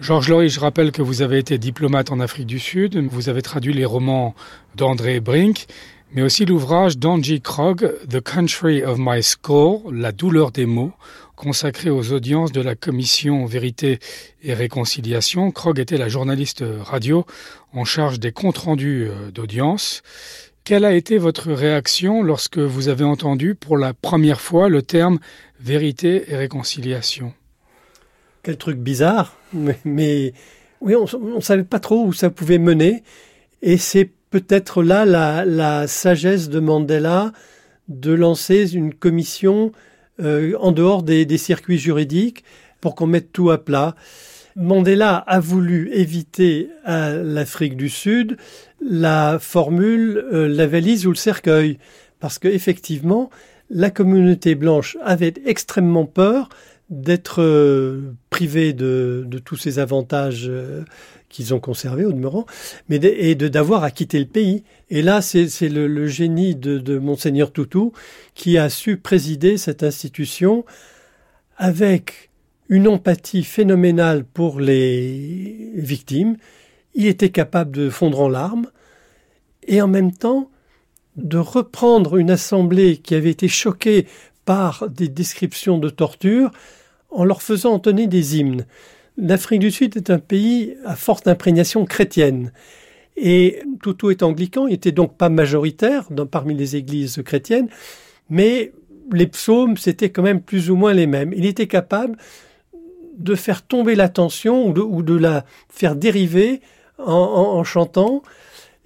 [0.00, 3.42] Georges Laurie, je rappelle que vous avez été diplomate en Afrique du Sud, vous avez
[3.42, 4.32] traduit les romans
[4.76, 5.66] d'André Brink,
[6.12, 10.92] mais aussi l'ouvrage d'Angie Krog, The Country of My Skull, La douleur des mots,
[11.38, 14.00] consacré aux audiences de la commission Vérité
[14.42, 15.52] et Réconciliation.
[15.52, 17.24] Krog était la journaliste radio
[17.72, 20.02] en charge des comptes rendus euh, d'audience.
[20.64, 25.20] Quelle a été votre réaction lorsque vous avez entendu pour la première fois le terme
[25.60, 27.32] vérité et réconciliation
[28.42, 29.38] Quel truc bizarre,
[29.84, 30.34] mais,
[30.80, 33.04] oui, on ne savait pas trop où ça pouvait mener.
[33.62, 37.32] Et c'est peut-être là la, la, sagesse de Mandela
[37.86, 39.72] de lancer une commission
[40.20, 42.44] euh, en dehors des, circuits juridiques
[42.80, 43.94] pour qu'on mette tout à plat.
[44.56, 48.36] Mandela a voulu éviter à l'Afrique du Sud
[48.80, 51.78] la formule euh, la valise ou le cercueil,
[52.20, 53.30] parce qu'effectivement,
[53.70, 56.48] la communauté blanche avait extrêmement peur
[56.90, 58.14] d'être euh,
[58.46, 60.50] de, tous ces avantages
[61.28, 62.46] qu'ils ont conservés au demeurant,
[62.88, 64.64] mais et de d'avoir à quitter le pays.
[64.90, 67.92] Et là, c'est le, génie de, de monseigneur Toutou
[68.34, 70.64] qui a su présider cette institution
[71.56, 72.30] avec
[72.68, 76.36] une empathie phénoménale pour les victimes.
[76.94, 78.66] Il était capable de fondre en larmes
[79.66, 80.50] et en même temps
[81.16, 84.06] de reprendre une assemblée qui avait été choquée
[84.44, 86.50] par des descriptions de torture
[87.10, 88.66] en leur faisant entonner des hymnes.
[89.16, 92.52] L'Afrique du Sud est un pays à forte imprégnation chrétienne.
[93.16, 97.68] Et Tutu est anglican, il était donc pas majoritaire parmi les églises chrétiennes,
[98.30, 98.72] mais
[99.12, 101.32] les psaumes, c'était quand même plus ou moins les mêmes.
[101.34, 102.16] Il était capable
[103.16, 106.60] de faire tomber l'attention ou de, ou de la faire dériver
[106.98, 108.22] en, chantant.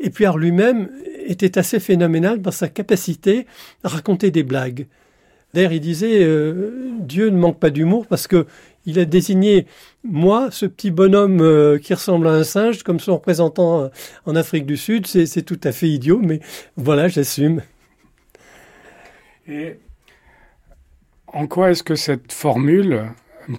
[0.01, 0.91] Et puis lui-même
[1.27, 3.47] était assez phénoménal dans sa capacité
[3.85, 4.87] à raconter des blagues.
[5.55, 8.47] D'ailleurs, il disait euh, Dieu ne manque pas d'humour parce que
[8.87, 9.67] il a désigné
[10.03, 13.89] moi, ce petit bonhomme euh, qui ressemble à un singe, comme son représentant euh,
[14.25, 15.07] en Afrique du Sud.
[15.07, 16.41] C'est tout à fait idiot, mais
[16.77, 17.63] voilà, j'assume.
[19.47, 19.77] Et
[21.27, 23.03] en quoi est-ce que cette formule,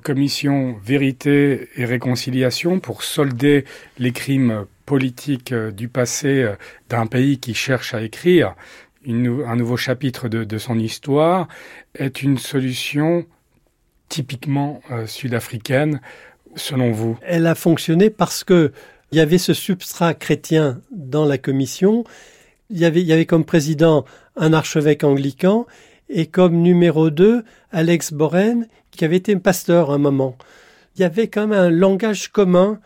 [0.02, 3.66] commission vérité et réconciliation pour solder
[4.00, 6.54] les crimes politiques du passé
[6.90, 8.56] d'un pays qui cherche à écrire,
[9.06, 11.48] un nouveau chapitre de, son histoire
[11.96, 13.26] est une solution
[14.10, 16.02] typiquement euh, sud-africaine,
[16.56, 17.18] selon vous?
[17.22, 18.72] Elle a fonctionné parce que
[19.12, 22.04] il y avait ce substrat chrétien dans la commission.
[22.72, 25.68] Il y avait, il y avait comme président un archevêque anglican
[26.10, 30.36] et comme numéro 2 Alex Boren qui avait été pasteur à un moment.
[30.96, 32.80] Il y avait quand même un langage commun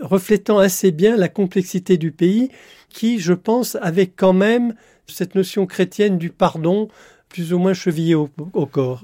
[0.00, 2.50] reflétant assez bien la complexité du pays
[2.88, 4.74] qui, je pense, avait quand même
[5.06, 6.88] cette notion chrétienne du pardon
[7.28, 8.28] plus ou moins chevillée au,
[8.66, 9.02] corps.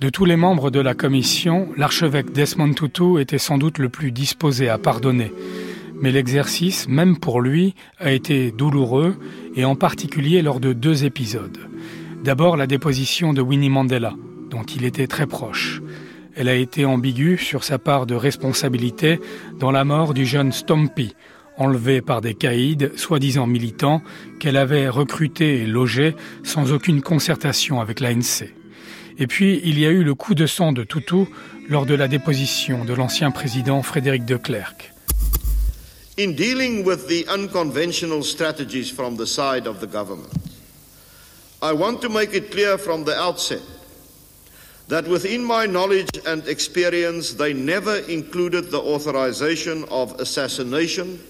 [0.00, 4.10] De tous les membres de la commission, l'archevêque Desmond Tutu était sans doute le plus
[4.10, 5.32] disposé à pardonner.
[6.00, 9.16] Mais l'exercice, même pour lui, a été douloureux,
[9.54, 11.58] et en particulier lors de deux épisodes.
[12.24, 14.14] D'abord la déposition de Winnie Mandela,
[14.50, 15.82] dont il était très proche.
[16.36, 19.20] Elle a été ambiguë sur sa part de responsabilité
[19.60, 21.14] dans la mort du jeune Stompy,
[21.56, 24.02] enlevée par des caïds, soi-disant militants,
[24.40, 28.52] qu'elle avait recrutés et logés sans aucune concertation avec l'ANC.
[29.18, 31.26] Et puis, il y a eu le coup de sang de Tutu
[31.68, 34.92] lors de la déposition de l'ancien président Frédéric de Klerk.
[36.18, 40.32] In dealing with the unconventional strategies from the side of the government,
[41.62, 43.62] I want to make it clear from the outset
[44.88, 51.20] that within my knowledge and experience, they never included the authorization of assassination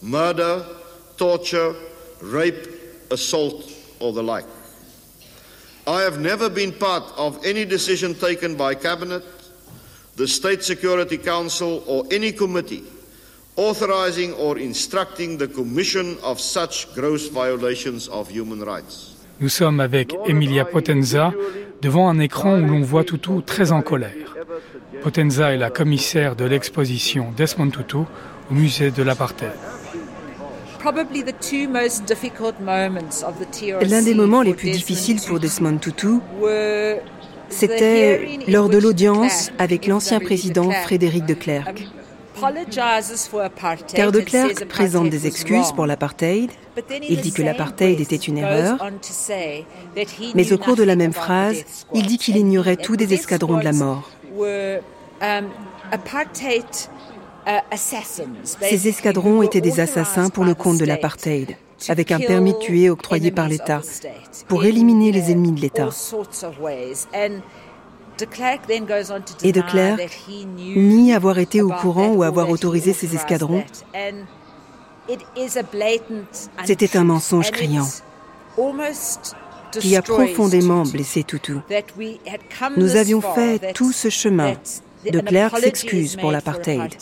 [0.00, 0.66] murder,
[1.16, 1.74] torture,
[2.20, 2.68] rape,
[3.12, 4.46] assault, or the like.
[5.86, 9.22] I have never been part of any decision taken by Cabinet,
[10.16, 12.82] the State Security Council, or any committee
[13.56, 19.11] authorizing or instructing the commission of such gross violations of human rights.
[19.40, 21.32] Nous sommes avec Emilia Potenza
[21.80, 24.36] devant un écran où l'on voit Tutu très en colère.
[25.02, 29.50] Potenza est la commissaire de l'exposition Desmond Tutu au musée de l'apartheid.
[33.90, 36.18] L'un des moments les plus difficiles pour Desmond Tutu,
[37.48, 41.86] c'était lors de l'audience avec l'ancien président Frédéric de Klerk.
[43.94, 46.50] Car de Klerk présente des excuses pour l'apartheid.
[47.08, 48.78] Il dit que l'apartheid était une erreur.
[50.34, 53.64] Mais au cours de la même phrase, il dit qu'il ignorait tout des escadrons de
[53.64, 54.10] la mort.
[54.40, 54.80] Euh,
[58.60, 61.56] Ces escadrons étaient des assassins pour le compte de l'apartheid,
[61.88, 63.82] avec un permis de tuer octroyé par l'État,
[64.48, 65.90] pour éliminer les ennemis de l'État.
[69.42, 70.00] Et de Klerk
[70.76, 73.64] nie avoir été au courant ou avoir autorisé ces escadrons.
[76.64, 77.88] C'était un mensonge criant
[79.72, 81.56] qui a profondément blessé Tutu.
[82.76, 84.54] Nous avions fait tout ce chemin
[85.10, 86.94] de Klerk s'excuse pour l'apartheid,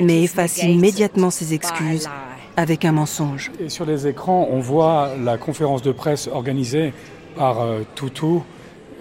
[0.00, 2.08] mais efface immédiatement ses excuses
[2.56, 3.50] avec un mensonge.
[3.58, 6.92] Et sur les écrans, on voit la conférence de presse organisée
[7.36, 8.40] par euh, Tutu,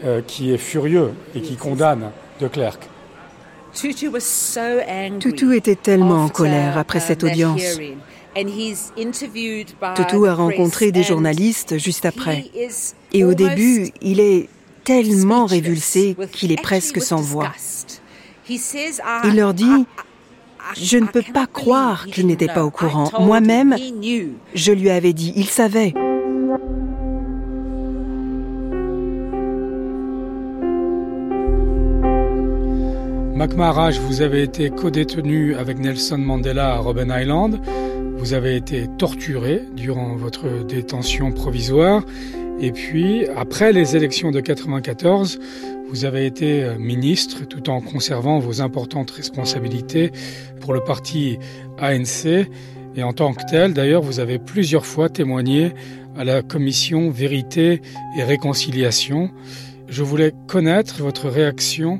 [0.05, 2.89] euh, qui est furieux et qui condamne de Klerk.
[3.73, 7.79] Tutu était tellement en colère après cette um, audience.
[9.95, 12.45] Tutu a rencontré des journalistes juste après.
[13.11, 14.49] Et au début, il est
[14.83, 17.51] tellement révulsé qu'il est presque sans voix.
[18.49, 19.85] Il leur dit,
[20.75, 23.09] je ne peux pas croire qu'il n'était pas au courant.
[23.19, 23.75] Moi-même,
[24.53, 25.93] je lui avais dit, il savait.
[33.35, 37.59] Mac vous avez été co-détenu avec Nelson Mandela à Robben Island.
[38.17, 42.03] Vous avez été torturé durant votre détention provisoire.
[42.59, 45.39] Et puis, après les élections de 94,
[45.89, 50.11] vous avez été euh, ministre tout en conservant vos importantes responsabilités
[50.61, 51.39] pour le parti
[51.79, 52.47] ANC.
[52.95, 55.73] Et en tant que tel, d'ailleurs, vous avez plusieurs fois témoigné
[56.15, 57.81] à la commission Vérité
[58.15, 59.31] et Réconciliation.
[59.87, 61.99] Je voulais connaître votre réaction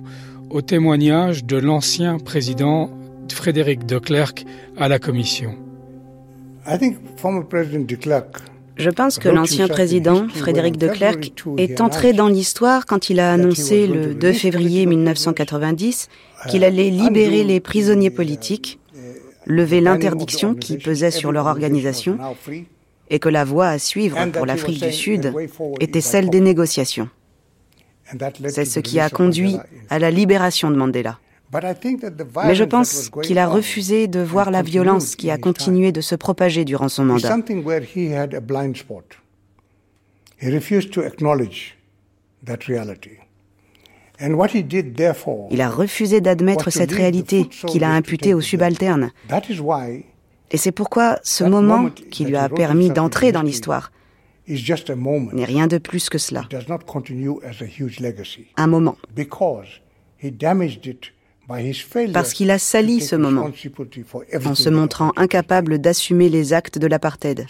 [0.54, 2.92] au témoignage de l'ancien président
[3.34, 4.46] Frédéric de Klerk
[4.78, 5.56] à la commission.
[8.76, 13.34] Je pense que l'ancien président, Frédéric de Klerk, est entré dans l'histoire quand il a
[13.34, 16.10] annoncé le 2 février 1990
[16.50, 18.80] qu'il allait libérer les prisonniers politiques,
[19.48, 22.18] lever l'interdiction qui pesait sur leur organisation
[23.10, 25.34] et que la voie à suivre pour l'Afrique du Sud
[25.80, 27.10] était celle des négociations.
[28.50, 29.58] C'est ce qui a conduit
[29.90, 31.20] à la libération de Mandela.
[32.46, 36.16] Mais je pense qu'il a refusé de voir la violence qui a continué de se
[36.16, 37.38] propager durant son mandat.
[45.52, 49.12] Il a refusé d'admettre cette réalité qu'il a imputée aux subalternes.
[50.52, 53.92] Et c'est pourquoi ce moment qui lui a permis d'entrer dans l'histoire
[54.48, 56.48] n'est rien de plus que cela.
[58.58, 58.98] Un moment.
[62.14, 63.50] Parce qu'il a sali ce moment
[64.46, 67.46] en se montrant incapable d'assumer les actes de l'apartheid.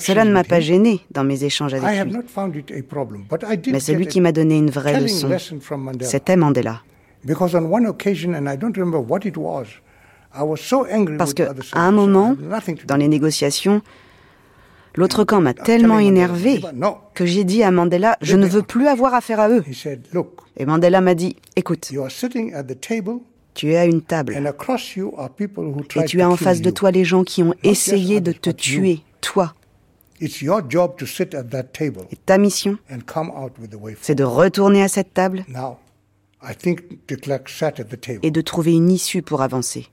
[0.00, 2.16] Cela ne m'a pas gêné dans mes échanges avec lui.
[3.72, 5.28] Mais celui qui m'a donné une vraie leçon,
[6.00, 6.82] c'était Mandela.
[11.18, 12.36] Parce qu'à un moment,
[12.86, 13.82] dans les négociations,
[14.94, 16.60] l'autre camp m'a tellement énervé
[17.14, 19.64] que j'ai dit à Mandela, je ne veux plus avoir affaire à eux.
[20.58, 21.90] Et Mandela m'a dit, écoute,
[23.54, 27.42] tu es à une table et tu as en face de toi les gens qui
[27.42, 29.54] ont essayé de te tuer, toi.
[30.20, 30.28] Et
[32.24, 32.78] ta mission,
[34.00, 35.44] c'est de retourner à cette table.
[38.22, 39.86] et de trouver une issue pour avancer.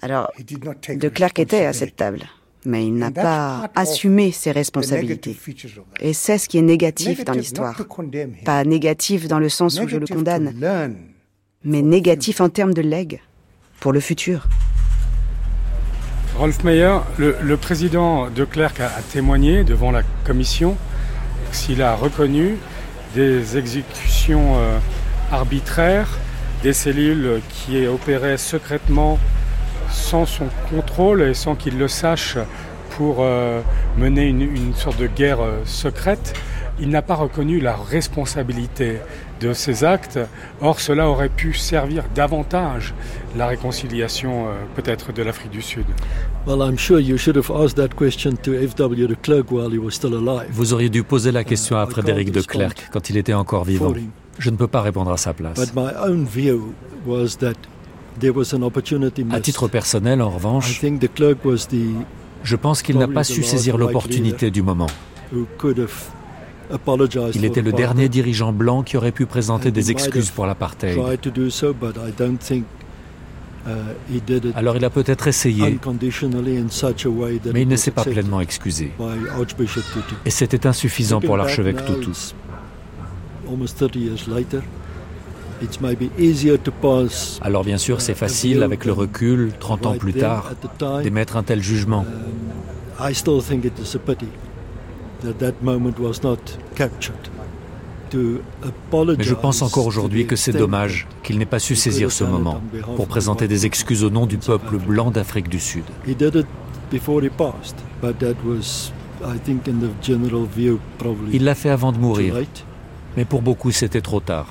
[0.00, 2.20] Alors, de Klerk était à cette table,
[2.64, 5.36] mais il n'a pas assumé ses responsabilités.
[6.00, 7.80] Et c'est ce qui est négatif dans l'histoire.
[8.44, 10.54] Pas négatif dans le sens où je le condamne,
[11.64, 13.20] mais négatif en termes de legs
[13.80, 14.48] pour le futur.
[16.36, 20.76] Rolf Meyer, le, président de Klerk a, témoigné devant la commission
[21.50, 22.56] s'il a reconnu
[23.14, 24.78] des exécutions euh,
[25.32, 26.18] arbitraires,
[26.62, 29.18] des cellules qui opéraient secrètement
[29.90, 32.36] sans son contrôle et sans qu'il le sache
[32.96, 33.60] pour euh,
[33.96, 36.34] mener une, sorte de guerre euh, secrète.
[36.80, 38.98] Il n'a pas reconnu la responsabilité
[39.40, 40.18] de ces actes.
[40.60, 42.94] Or, cela aurait pu servir davantage
[43.36, 45.86] la réconciliation euh, peut-être de l'Afrique du Sud.
[50.50, 53.92] Vous auriez dû poser la question à Frédéric de Klerk quand il était encore vivant.
[54.38, 55.58] Je ne peux pas répondre à sa place.
[59.30, 60.80] À titre personnel, en revanche,
[62.42, 64.88] je pense qu'il n'a pas su saisir l'opportunité du moment.
[67.34, 70.98] Il était le dernier dirigeant blanc qui aurait pu présenter des excuses pour l'apartheid.
[73.66, 73.72] Uh,
[74.54, 75.78] Alors il a peut-être essayé,
[77.52, 78.92] mais il ne s'est pas pleinement excusé.
[80.24, 82.10] Et c'était insuffisant pour l'archevêque Tutu.
[87.42, 90.52] Alors bien sûr, c'est facile avec le recul, 30 ans plus tard,
[91.02, 92.04] d'émettre un tel jugement.
[99.18, 102.60] Mais je pense encore aujourd'hui que c'est dommage qu'il n'ait pas su saisir ce moment
[102.96, 105.84] pour présenter des excuses au nom du peuple blanc d'Afrique du Sud.
[111.32, 112.36] Il l'a fait avant de mourir,
[113.18, 114.46] mais pour beaucoup c'était trop tard.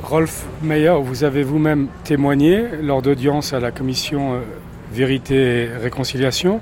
[0.00, 4.40] Rolf Meyer, vous avez vous-même témoigné lors d'audience à la commission euh,
[4.94, 6.60] Vérité et Réconciliation.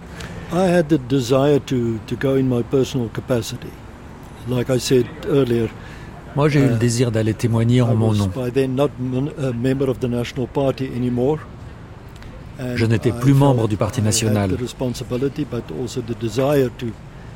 [0.53, 3.69] I had the desire to, to go in my personal capacity.
[4.49, 5.69] Like I said earlier,
[6.35, 8.31] moi, j'ai eu le uh, désir d'aller témoigner en mon nom.
[12.77, 14.57] Je n'étais plus membre du Parti national.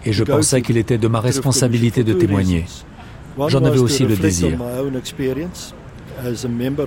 [0.06, 2.64] Et je pensais qu'il était de ma responsabilité de témoigner.
[3.48, 4.58] J'en avais aussi le désir.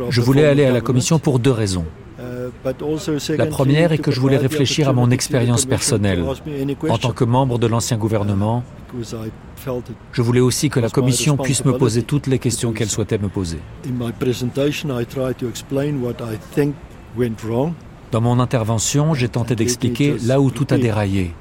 [0.09, 1.85] Je voulais aller à la commission pour deux raisons.
[3.37, 6.23] La première est que je voulais réfléchir à mon expérience personnelle.
[6.89, 8.63] En tant que membre de l'ancien gouvernement,
[10.13, 13.29] je voulais aussi que la commission puisse me poser toutes les questions qu'elle souhaitait me
[13.29, 13.59] poser.
[18.11, 21.33] Dans mon intervention, j'ai tenté d'expliquer là où tout a déraillé.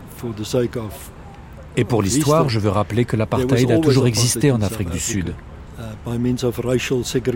[1.76, 5.34] Et pour l'histoire, je veux rappeler que l'apartheid a toujours existé en Afrique du Sud.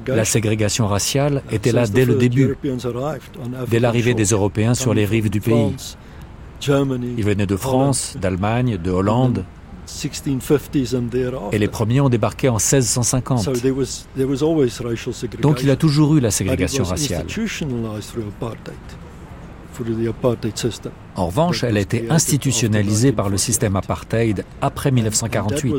[0.08, 2.56] La ségrégation raciale était là dès le début,
[3.68, 5.74] dès l'arrivée des Européens sur les rives du pays.
[6.62, 9.44] Ils venaient de France, d'Allemagne, de Hollande.
[11.52, 13.48] Et les premiers ont débarqué en 1650.
[15.40, 17.26] Donc il y a toujours eu la ségrégation raciale.
[21.16, 25.74] En revanche, elle a été institutionnalisée par le système apartheid après 1948.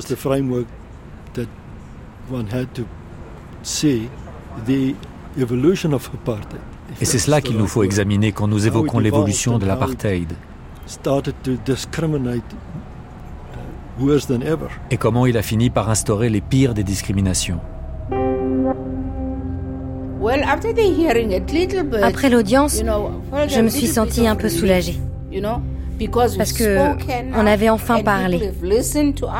[7.00, 10.34] Et c'est cela qu'il nous faut examiner quand nous évoquons l'évolution de l'apartheid.
[14.90, 17.60] Et comment il a fini par instaurer les pires des discriminations.
[22.04, 22.82] Après l'audience,
[23.48, 25.00] je me suis sentie un peu soulagée.
[26.38, 26.96] Parce que
[27.36, 28.52] on avait enfin parlé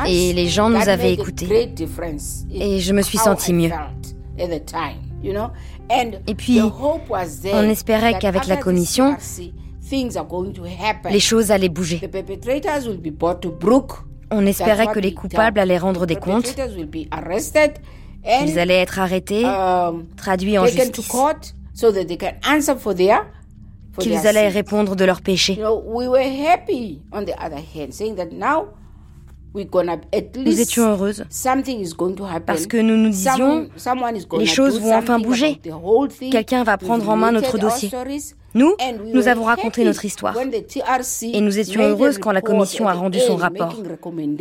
[0.06, 1.72] et les gens nous avaient écoutés.
[2.52, 3.70] Et je me suis sentie mieux.
[6.26, 9.16] Et puis, on espérait qu'avec la commission,
[11.10, 12.00] les choses allaient bouger.
[14.30, 16.56] On espérait que les coupables allaient rendre des comptes,
[18.24, 21.08] qu'ils allaient être arrêtés, um, traduits en justice,
[23.98, 25.58] qu'ils allaient répondre de leurs péchés.
[29.54, 31.24] Nous étions heureuses
[32.46, 33.68] parce que nous nous disions
[34.38, 35.60] les choses vont enfin bouger.
[36.30, 37.90] Quelqu'un va prendre en main notre dossier.
[38.54, 38.74] Nous,
[39.12, 40.36] nous avons raconté notre histoire.
[41.22, 43.74] Et nous étions heureuses quand la commission a rendu son rapport.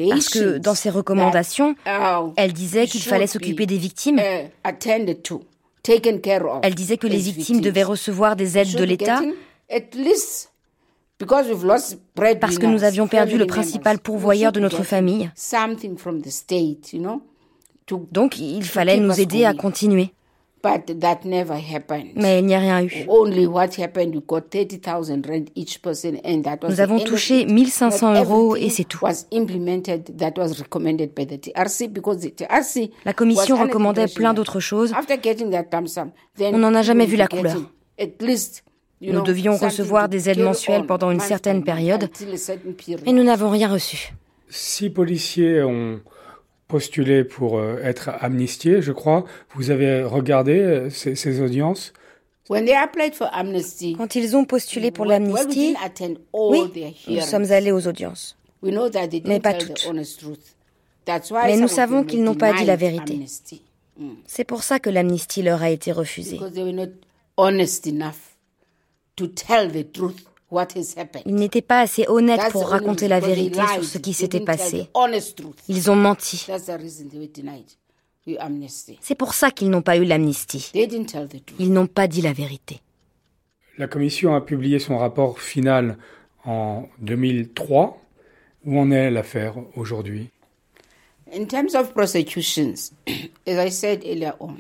[0.10, 4.20] Parce que dans ses recommandations, uh, elle disait qu'il fallait s'occuper des victimes.
[4.20, 4.50] Uh,
[6.64, 9.22] elle disait que les victimes devaient recevoir des aides de l'État
[12.40, 15.30] parce que nous avions perdu le principal pourvoyeur de notre famille.
[18.12, 20.14] Donc il fallait nous aider à continuer.
[22.16, 23.06] Mais il n'y a rien eu.
[26.70, 29.06] Nous avons touché 1500 euros et c'est tout.
[33.06, 34.94] La commission recommandait plein d'autres choses.
[36.40, 37.58] On n'en a jamais vu la couleur.
[39.02, 42.10] Nous devions recevoir des aides mensuelles pendant une certaine période
[43.06, 44.14] et nous n'avons rien reçu.
[44.50, 46.02] Six policiers ont
[46.72, 49.26] postulé pour euh, être amnistiés, je crois.
[49.56, 51.92] Vous avez regardé euh, ces, audiences?
[53.98, 55.76] Quand ils ont postulé pour l'amnistie,
[56.34, 58.38] oui, nous sommes allés aux audiences.
[58.64, 59.86] Mais pas toutes.
[61.08, 63.20] Mais nous savons qu'ils n'ont pas dit la vérité.
[63.98, 64.12] Mm.
[64.26, 66.40] C'est pour ça que l'amnistie leur a été refusée.
[71.26, 74.90] Ils n'étaient pas assez honnêtes pour raconter la vérité sur ce qui s'était passé.
[75.68, 76.46] Ils ont menti.
[79.02, 80.72] C'est pour ça qu'ils n'ont pas eu l'amnistie.
[80.74, 82.82] Ils n'ont pas dit la vérité.
[83.78, 85.98] La commission a publié son rapport final
[86.46, 87.98] en 2003.
[88.64, 90.30] Où en est l'affaire aujourd'hui?
[91.34, 92.92] In terms of prosecutions,
[93.48, 94.58] as I said earlier on,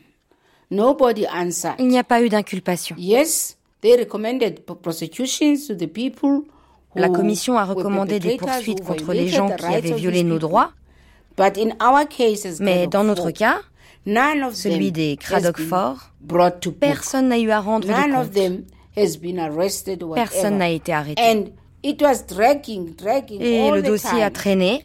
[0.71, 1.75] nobody answered.
[1.79, 2.95] Il n'y a pas eu d'inculpation.
[2.97, 3.57] Yes,
[6.95, 10.71] la Commission a recommandé des poursuites contre les gens qui avaient violé nos droits.
[12.59, 13.61] Mais dans notre cas,
[14.05, 16.11] celui des Craddock Fort,
[16.79, 18.35] personne n'a eu à rendre des comptes.
[20.15, 21.21] Personne n'a été arrêté.
[21.83, 24.83] Et le dossier a traîné.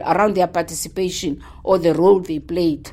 [0.00, 2.90] around their participation or the role they played.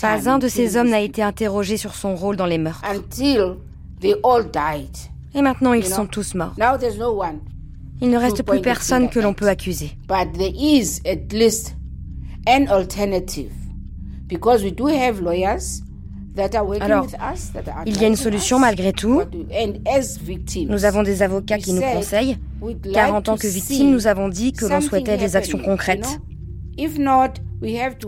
[0.00, 2.82] Pas un de ces hommes n'a été interrogé sur son rôle dans les meurtres.
[5.34, 6.54] Et maintenant, ils sont tous morts.
[8.00, 9.92] Il ne reste plus personne que l'on peut accuser.
[16.80, 17.06] Alors,
[17.86, 19.22] il y a une solution malgré tout.
[20.68, 22.38] Nous avons des avocats qui nous conseillent,
[22.92, 26.20] car en tant que victime, nous avons dit que l'on souhaitait des actions concrètes.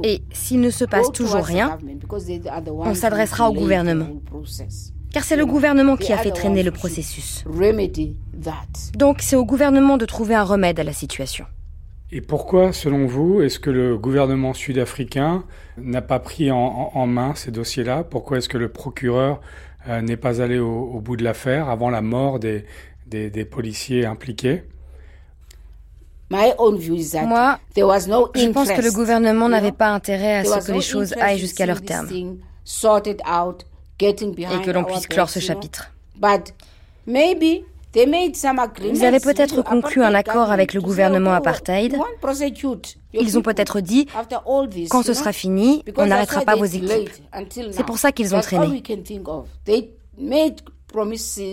[0.03, 1.79] Et s'il ne se passe toujours rien,
[2.69, 4.09] on s'adressera au gouvernement.
[5.13, 7.45] Car c'est le gouvernement qui a fait traîner le processus.
[8.95, 11.47] Donc c'est au gouvernement de trouver un remède à la situation.
[12.13, 15.45] Et pourquoi, selon vous, est-ce que le gouvernement sud-africain
[15.77, 18.05] n'a pas pris en, main ces dossiers-là?
[18.05, 19.41] Pourquoi est-ce que le procureur
[19.89, 24.63] euh, n'est pas allé au, bout de l'affaire avant la mort des policiers impliqués?
[26.31, 31.39] Moi, je pense que le gouvernement n'avait pas intérêt à ce que les choses aillent
[31.39, 32.37] jusqu'à leur terme et
[34.65, 35.93] que l'on puisse clore ce chapitre.
[37.09, 41.97] Ils avaient peut-être conclu un accord avec le gouvernement apartheid.
[43.15, 44.07] Ils ont peut-être dit,
[44.91, 47.11] quand ce sera fini, on n'arrêtera pas vos équipes.
[47.71, 48.83] C'est pour ça qu'ils ont traîné.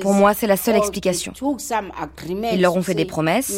[0.02, 1.34] Pour moi, c'est la seule explication.
[2.54, 3.54] Ils leur ont fait des promesses,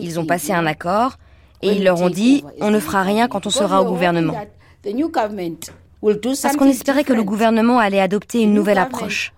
[0.00, 1.18] ils ont passé un accord,
[1.60, 4.34] et ils leur ont dit, on ne fera rien quand on sera au gouvernement.
[6.42, 9.32] Parce qu'on espérait que le gouvernement allait adopter une nouvelle approche.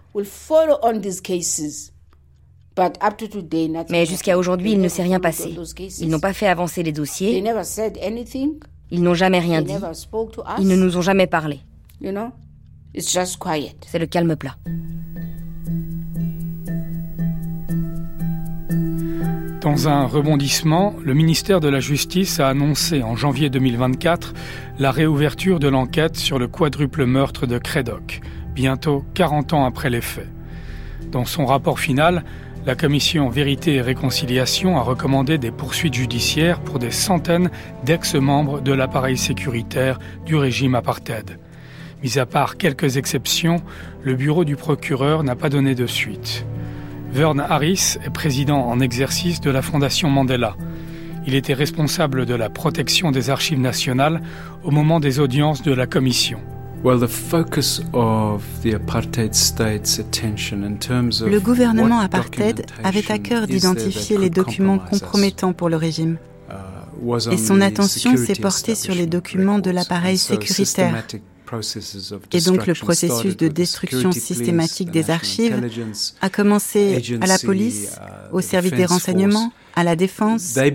[3.91, 5.57] Mais jusqu'à aujourd'hui, il ne s'est rien passé.
[6.01, 7.43] Ils n'ont pas fait avancer les dossiers.
[8.91, 9.75] Ils n'ont jamais rien dit.
[10.59, 11.61] Ils ne nous ont jamais parlé.
[12.03, 14.57] C'est le calme plat.
[19.65, 24.35] Dans un rebondissement, le ministère de la Justice a annoncé en janvier 2024
[24.79, 28.21] la réouverture de l'enquête sur le quadruple meurtre de Crédoc,
[28.55, 30.29] bientôt 40 ans après les faits.
[31.11, 32.25] Dans son rapport final,
[32.67, 37.49] la commission Vérité et Réconciliation a recommandé des poursuites judiciaires pour des centaines
[37.87, 41.39] d'ex-membres de l'appareil sécuritaire du régime apartheid.
[42.03, 43.63] Mis à part quelques exceptions,
[44.03, 46.45] le bureau du procureur n'a pas donné de suite.
[47.15, 50.57] Vern Harris est président en exercice de la Fondation Mandela.
[51.29, 54.21] Il était responsable de la protection des archives nationales
[54.65, 56.41] au moment des audiences de la commission.
[56.83, 56.99] Le
[61.39, 66.17] gouvernement apartheid avait à cœur d'identifier les documents compromettants pour le régime.
[66.51, 66.55] Uh,
[67.31, 71.05] Et son attention s'est portée sur les documents de l'appareil sécuritaire
[72.33, 75.61] et donc le processus de destruction systématique des archives
[76.21, 80.57] a commencé à la police, uh, au service des renseignements, à la défense.
[80.57, 80.73] Et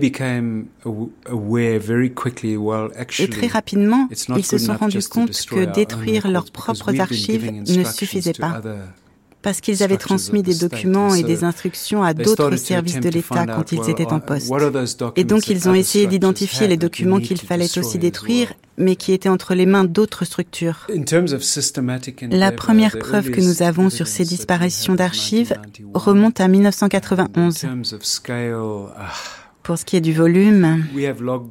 [3.28, 8.60] très rapidement, ils se sont rendus compte que détruire leurs propres archives ne suffisait pas
[9.42, 13.72] parce qu'ils avaient transmis des documents et des instructions à d'autres services de l'État quand
[13.72, 14.52] ils étaient en poste.
[15.16, 19.28] Et donc ils ont essayé d'identifier les documents qu'il fallait aussi détruire, mais qui étaient
[19.28, 20.86] entre les mains d'autres structures.
[22.30, 25.54] La première preuve que nous avons sur ces disparitions d'archives
[25.94, 27.66] remonte à 1991.
[29.62, 30.84] Pour ce qui est du volume,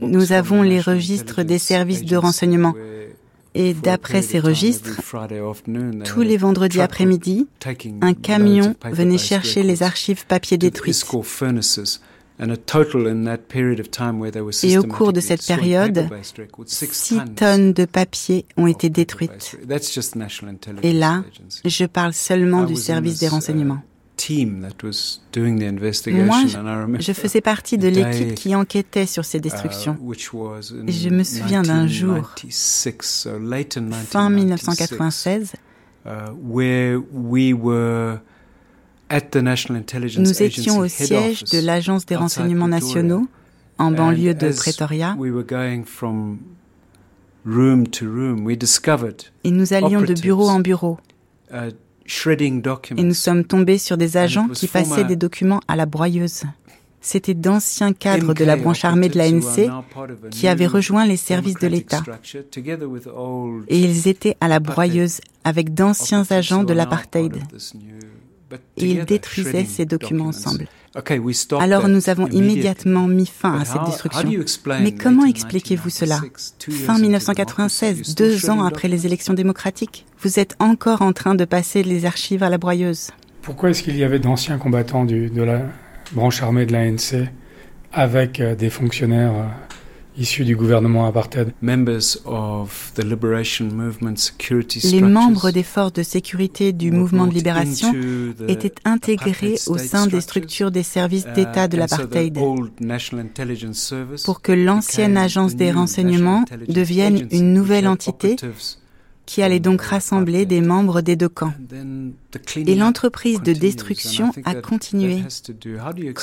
[0.02, 2.74] nous avons les registres des services de renseignement
[3.56, 4.90] et d'après ces registres,
[6.06, 7.48] tous les vendredis après-midi,
[8.02, 11.06] un camion venait chercher les archives papier détruites.
[14.64, 16.10] Et au cours de cette période,
[16.66, 19.58] 6 tonnes de papier ont été détruites.
[20.84, 21.24] Et là,
[21.66, 23.82] je parle seulement du service des renseignements.
[26.26, 29.98] Moi, je faisais partie de l'équipe qui enquêtait sur ces destructions.
[30.02, 32.36] Uh, Et je me souviens d'un jour,
[34.10, 35.54] fin 1996,
[36.06, 36.10] uh,
[40.18, 43.28] nous étions au siège de l'Agence des renseignements nationaux
[43.78, 45.18] en banlieue de Pretoria.
[49.44, 50.98] Et nous allions de bureau en bureau.
[52.98, 56.44] Et nous sommes tombés sur des agents qui passaient des documents à la broyeuse.
[57.02, 59.70] C'étaient d'anciens cadres de la branche armée de l'ANC
[60.32, 62.04] qui avaient rejoint les services de l'État.
[63.68, 67.38] Et ils étaient à la broyeuse avec d'anciens agents de l'apartheid.
[68.78, 70.68] Et ils détruisaient ces documents ensemble.
[71.60, 74.30] Alors nous avons immédiatement mis fin à cette destruction.
[74.82, 76.20] Mais comment expliquez-vous cela?
[76.86, 81.84] Fin 1996, deux ans après les élections démocratiques, vous êtes encore en train de passer
[81.84, 83.12] les archives à la broyeuse.
[83.42, 85.62] Pourquoi est-ce qu'il y avait d'anciens combattants de la
[86.12, 87.28] branche armée de l'ANC
[87.92, 89.48] avec euh, des fonctionnaires euh,
[90.20, 91.52] issus du gouvernement apartheid.
[91.62, 91.78] Les
[95.02, 97.94] membres des forces de sécurité du mouvement de libération
[98.48, 102.38] étaient intégrés au sein des structures des services uh, d'État de l'apartheid
[104.26, 108.36] pour que l'ancienne agence des renseignements devienne une nouvelle entité
[109.26, 111.54] qui allait donc rassembler des membres des deux camps.
[112.56, 115.24] Et l'entreprise de destruction a continué.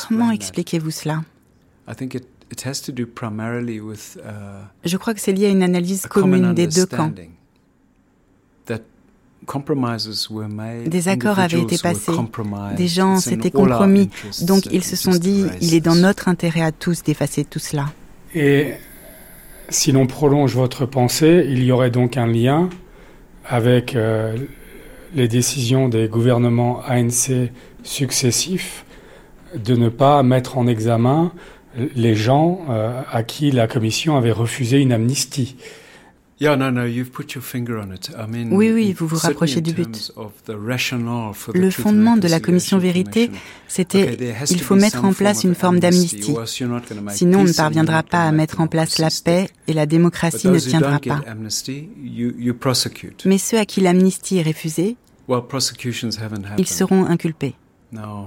[0.08, 1.22] Comment expliquez-vous cela?
[4.84, 7.12] Je crois que c'est lié à une analyse commune des deux camps.
[10.86, 12.12] Des accords avaient été passés,
[12.76, 14.10] des gens s'étaient compromis,
[14.42, 17.86] donc ils se sont dit, il est dans notre intérêt à tous d'effacer tout cela.
[18.34, 18.74] Et
[19.68, 22.68] si l'on prolonge votre pensée, il y aurait donc un lien
[23.44, 24.36] avec euh,
[25.14, 27.50] les décisions des gouvernements ANC
[27.82, 28.84] successifs
[29.54, 31.32] de ne pas mettre en examen
[31.94, 35.56] les gens euh, à qui la commission avait refusé une amnistie.
[38.50, 40.12] Oui, oui, vous vous rapprochez du but.
[41.54, 43.30] Le fondement de la commission vérité,
[43.68, 44.18] c'était
[44.50, 46.34] il faut mettre en place une forme d'amnistie.
[47.08, 50.58] Sinon, on ne parviendra pas à mettre en place la paix et la démocratie ne
[50.58, 51.22] tiendra pas.
[53.24, 54.96] Mais ceux à qui l'amnistie est refusée,
[56.58, 57.54] ils seront inculpés.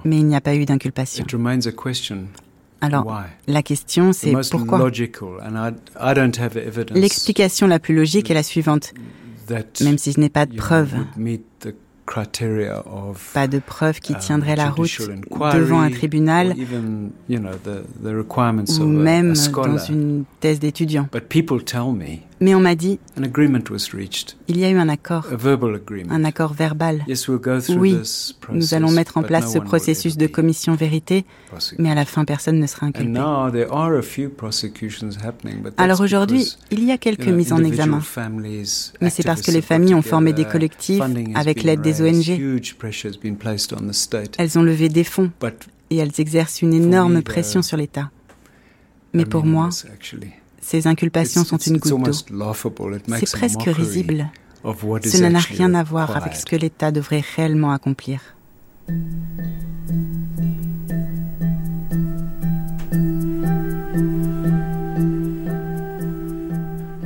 [0.04, 1.26] Mais il n'y a pas eu d'inculpation.
[2.82, 4.90] Alors, la question, c'est pourquoi?
[6.92, 8.94] L'explication la plus logique est la suivante.
[9.82, 10.94] Même si je n'ai pas de preuves,
[13.34, 15.02] pas de preuves qui um, tiendraient la route
[15.54, 16.56] devant un tribunal
[17.28, 21.08] ou même dans une thèse d'étudiant.
[22.42, 23.00] Mais on m'a dit,
[24.48, 25.28] il y a eu un accord,
[26.10, 27.04] un accord verbal.
[27.76, 27.98] Oui,
[28.54, 31.26] nous allons mettre en place ce processus de commission vérité,
[31.78, 33.20] mais à la fin, personne ne sera inculpé.
[35.78, 38.02] Alors aujourd'hui, il y a quelques mises en examen,
[39.02, 41.02] mais c'est parce que les familles ont formé des collectifs
[41.36, 42.40] avec l'aide des ONG.
[44.38, 45.32] Elles ont levé des fonds
[45.90, 48.12] et elles exercent une énorme pression sur l'État.
[49.14, 49.70] Mais pour moi,
[50.70, 52.12] ces inculpations sont une goutte d'eau.
[53.18, 54.30] C'est presque risible.
[55.04, 58.36] Cela n'a rien à voir avec ce que l'État devrait réellement accomplir.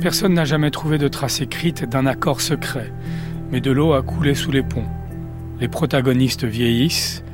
[0.02, 2.92] Personne n'a jamais trouvé de trace écrite d'un accord secret,
[3.50, 4.84] mais de l'eau a coulé sous les ponts.
[5.58, 7.24] Les protagonistes vieillissent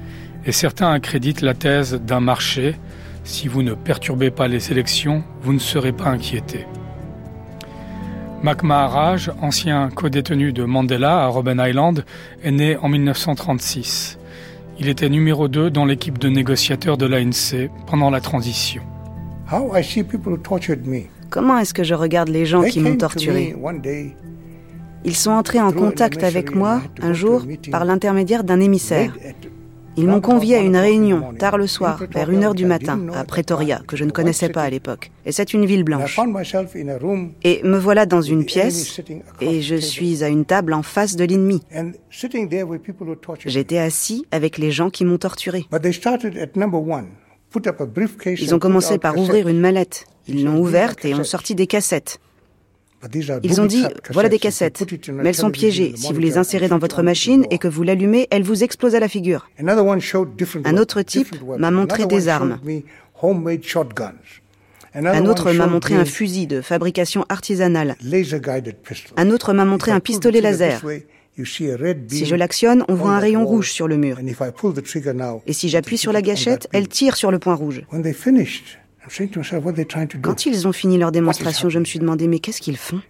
[0.47, 2.76] et certains accréditent la thèse d'un marché
[3.25, 6.66] si vous ne perturbez pas les élections, vous ne serez pas inquiété.
[8.43, 12.05] Mac Maharaj, ancien co-détenu de Mandela à Robben Island,
[12.43, 14.18] est né en 1936.
[14.79, 18.83] Il était numéro 2 dans l'équipe de négociateurs de l'ANC pendant la transition.
[21.29, 23.55] Comment est-ce que je regarde les gens qui m'ont torturé
[25.05, 29.12] Ils sont entrés en contact avec moi un jour par l'intermédiaire d'un émissaire.
[30.01, 33.82] Ils m'ont convié à une réunion tard le soir, vers 1h du matin, à Pretoria,
[33.86, 35.11] que je ne connaissais pas à l'époque.
[35.26, 36.18] Et c'est une ville blanche.
[37.44, 39.01] Et me voilà dans une pièce,
[39.42, 41.61] et je suis à une table en face de l'ennemi.
[43.46, 45.66] J'étais assis avec les gens qui m'ont torturé.
[48.24, 50.07] Ils ont commencé par ouvrir une mallette.
[50.28, 52.20] Ils l'ont ouverte et ont sorti des cassettes.
[53.42, 55.94] Ils ont dit, voilà des cassettes, mais elles sont piégées.
[55.96, 59.01] Si vous les insérez dans votre machine et que vous l'allumez, elles vous explosent à
[59.01, 59.48] la figure.
[59.59, 62.59] Un autre type m'a montré des armes.
[64.94, 67.96] Un autre m'a montré un fusil de fabrication artisanale.
[69.16, 70.82] Un autre m'a montré un pistolet laser.
[71.42, 74.18] Si je l'actionne, on voit un rayon rouge sur le mur.
[75.46, 77.82] Et si j'appuie sur la gâchette, elle tire sur le point rouge.
[80.22, 83.01] Quand ils ont fini leur démonstration, je me suis demandé, mais qu'est-ce qu'ils font?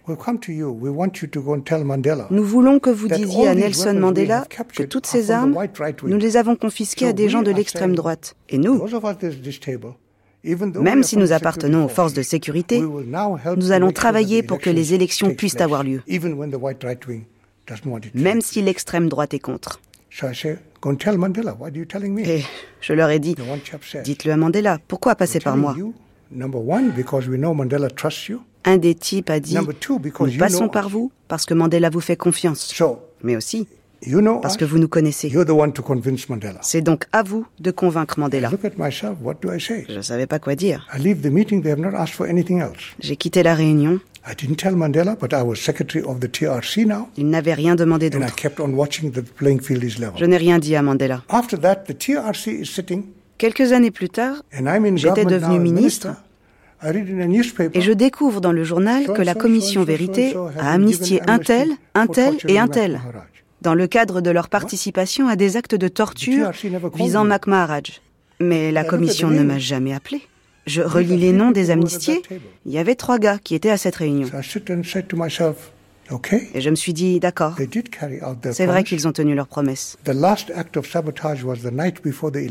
[2.29, 5.55] Nous voulons que vous disiez à Nelson Mandela que toutes ces armes,
[6.03, 8.35] nous les avons confisquées à des gens de l'extrême droite.
[8.49, 8.81] Et nous,
[10.81, 15.33] même si nous appartenons aux forces de sécurité, nous allons travailler pour que les élections
[15.35, 16.01] puissent avoir lieu,
[18.13, 19.81] même si l'extrême droite est contre.
[22.25, 22.43] Et
[22.81, 23.35] je leur ai dit,
[24.03, 25.75] dites-le à Mandela, pourquoi passer par moi?
[28.63, 32.73] Un des types a dit, nous passons par vous parce que Mandela vous fait confiance.
[33.23, 33.67] Mais aussi,
[34.41, 35.31] parce que vous nous connaissez.
[36.61, 38.49] C'est donc à vous de convaincre Mandela.
[38.49, 40.87] Je ne savais pas quoi dire.
[42.99, 43.99] J'ai quitté la réunion.
[47.17, 48.35] Il n'avait rien demandé d'autre.
[50.15, 51.23] Je n'ai rien dit à Mandela.
[53.37, 54.43] Quelques années plus tard,
[54.95, 56.09] j'étais devenu ministre.
[57.73, 62.07] Et je découvre dans le journal que la commission vérité a amnistié un tel, un
[62.07, 62.99] tel et un tel
[63.61, 66.51] dans le cadre de leur participation à des actes de torture
[66.95, 68.01] visant Mac Maharaj.
[68.39, 70.21] Mais la commission ne m'a jamais appelé.
[70.67, 72.21] Je relis les noms des amnistiés.
[72.65, 74.29] Il y avait trois gars qui étaient à cette réunion.
[76.53, 77.55] Et je me suis dit, d'accord,
[78.51, 79.97] c'est vrai qu'ils ont tenu leur promesse.
[80.05, 80.11] Le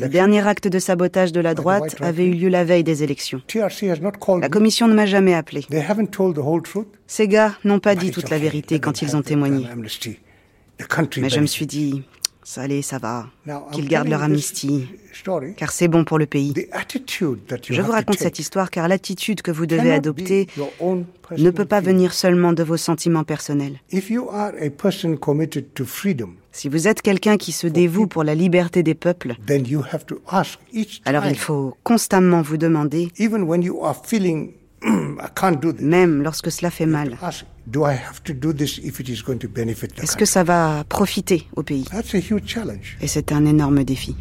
[0.09, 3.43] dernier acte de sabotage de la droite avait eu lieu la veille des élections.
[4.41, 5.67] La commission ne m'a jamais appelé.
[7.07, 9.67] Ces gars n'ont pas dit toute la vérité quand ils ont témoigné.
[11.19, 12.03] Mais je me suis dit,
[12.51, 13.27] ça allait, ça va,
[13.71, 14.89] qu'ils gardent leur amnistie,
[15.57, 16.53] car c'est bon pour le pays.
[17.69, 20.49] Je vous raconte cette histoire car l'attitude que vous devez adopter
[21.39, 23.79] ne peut pas venir seulement de vos sentiments personnels.
[26.53, 29.37] Si vous êtes quelqu'un qui se dévoue pour la liberté des peuples,
[31.05, 33.13] alors il faut constamment vous demander,
[35.81, 37.19] Même lorsque cela fait mal.
[40.03, 41.87] Est-ce que ça va profiter au pays?
[43.01, 44.17] Et c'est un énorme défi.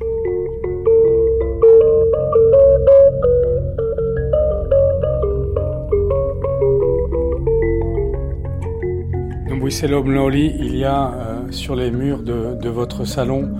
[10.59, 13.51] il y a euh, sur les murs de, votre salon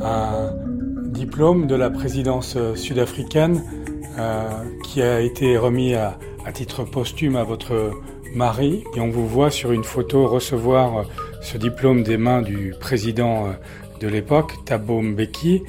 [0.00, 0.52] un
[1.06, 3.62] diplôme de la présidence euh, sud-africaine
[4.18, 4.48] euh,
[4.84, 6.18] qui a été remis à,
[6.50, 7.92] titre posthume à votre
[8.34, 11.04] mari et on vous voit sur une photo recevoir
[11.40, 13.48] ce diplôme des mains du président
[14.00, 15.62] de l'époque, Thabo Mbeki.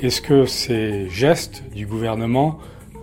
[0.00, 2.58] Est-ce que ces gestes du gouvernement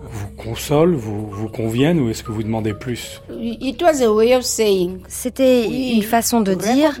[0.08, 3.20] vous consolent, vous, vous conviennent ou est-ce que vous demandez plus?
[5.08, 7.00] C'était une façon de dire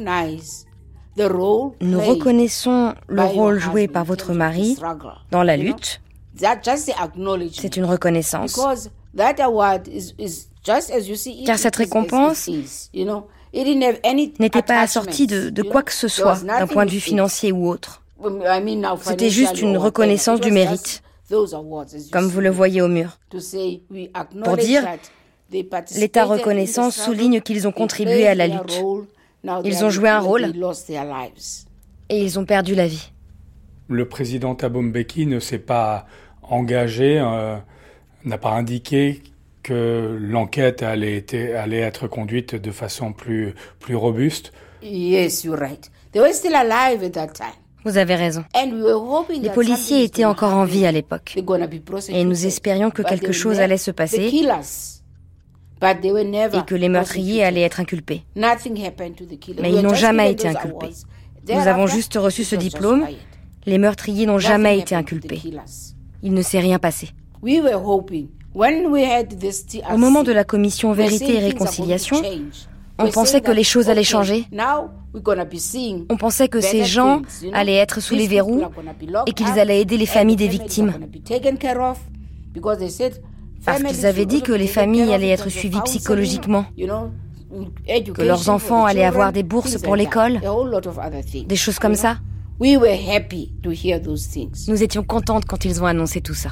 [1.80, 4.76] nous reconnaissons le rôle joué par votre mari
[5.30, 6.00] dans la lutte.
[6.38, 8.60] C'est une reconnaissance.
[11.46, 12.48] Car cette récompense
[13.54, 17.68] n'était pas assortie de, de quoi que ce soit d'un point de vue financier ou
[17.68, 18.02] autre.
[19.02, 21.02] C'était juste une reconnaissance du mérite.
[22.12, 23.18] comme vous le voyez au mur.
[24.44, 24.86] Pour dire,
[25.50, 28.82] l'État reconnaissant souligne qu'ils ont contribué à la lutte.
[29.64, 30.52] Ils ont joué un rôle.
[32.08, 33.12] et ils ont perdu la vie.
[33.88, 36.06] Le président Thabo Mbeki ne s'est pas
[36.42, 37.56] engagé, euh,
[38.26, 39.22] n'a pas indiqué
[39.62, 41.24] que l'enquête allait,
[41.56, 44.52] allait, être conduite de façon plus, plus robuste.
[44.82, 45.90] Yes, you're right.
[46.12, 47.54] They were still alive at that time.
[47.84, 48.44] Vous avez raison.
[49.30, 51.38] Les policiers étaient encore en vie à l'époque.
[52.08, 54.28] Et nous espérions que quelque chose allait se passer
[55.82, 58.24] et que les meurtriers allaient être inculpés.
[58.34, 60.90] Mais ils n'ont jamais été inculpés.
[61.48, 63.06] Nous avons juste reçu ce diplôme.
[63.66, 65.40] Les meurtriers n'ont jamais été inculpés.
[66.22, 67.10] Il ne s'est rien passé.
[69.92, 72.22] Au moment de la commission Vérité et Réconciliation,
[72.98, 74.46] on pensait que les choses allaient changer.
[76.08, 77.22] On pensait que ces gens
[77.52, 78.62] allaient être sous les verrous
[79.26, 80.94] et qu'ils allaient aider les familles des victimes.
[83.64, 89.04] Parce qu'ils avaient dit que les familles allaient être suivies psychologiquement, que leurs enfants allaient
[89.04, 90.40] avoir des bourses pour l'école,
[91.46, 92.18] des choses comme ça.
[92.58, 92.82] Nous
[94.82, 96.50] étions contentes quand ils ont annoncé tout ça.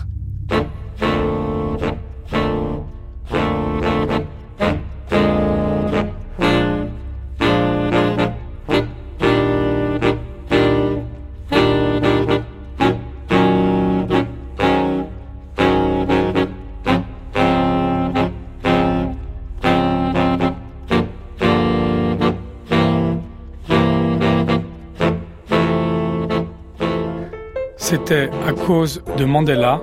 [28.15, 29.81] C'était à cause de Mandela,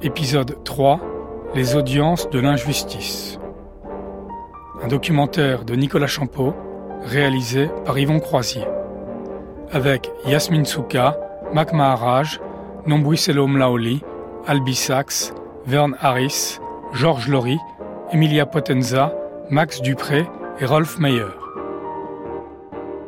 [0.00, 0.98] épisode 3,
[1.54, 3.38] les audiences de l'injustice.
[4.82, 6.54] Un documentaire de Nicolas Champeau,
[7.02, 8.64] réalisé par Yvon Croisier.
[9.70, 11.18] Avec Yasmin Souka,
[11.52, 12.40] Mac Maharaj,
[12.86, 14.02] Nombuiselo Laoli,
[14.46, 15.34] Albi Sachs,
[15.66, 16.58] Vern Harris,
[16.94, 17.60] Georges Laurie,
[18.12, 19.12] Emilia Potenza,
[19.50, 20.26] Max Dupré
[20.58, 21.36] et Rolf Meyer.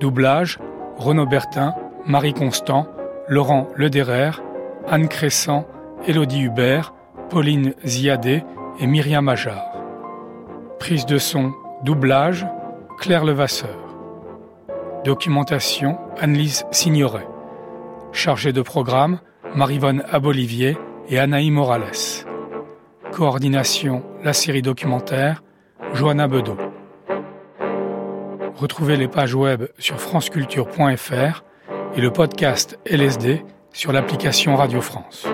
[0.01, 0.59] Doublage
[0.99, 1.74] Renaud Bertin,
[2.05, 2.89] Marie Constant,
[3.29, 4.43] Laurent Lederer,
[4.87, 5.66] Anne Crescent,
[6.07, 6.95] Élodie Hubert,
[7.29, 8.43] Pauline Ziadé
[8.81, 9.70] et Myriam Ajar.
[10.79, 11.53] Prise de son,
[11.85, 12.47] doublage,
[12.99, 13.97] Claire Levasseur.
[15.05, 17.26] Documentation, Annelise Signoret.
[18.12, 19.20] Chargée de programme,
[19.55, 22.24] Marivonne Abolivier et Anaï Morales.
[23.12, 25.43] Coordination, la série documentaire,
[25.93, 26.57] Johanna Bedeau.
[28.57, 31.45] Retrouvez les pages web sur franceculture.fr
[31.97, 35.26] et le podcast LSD sur l'application Radio France.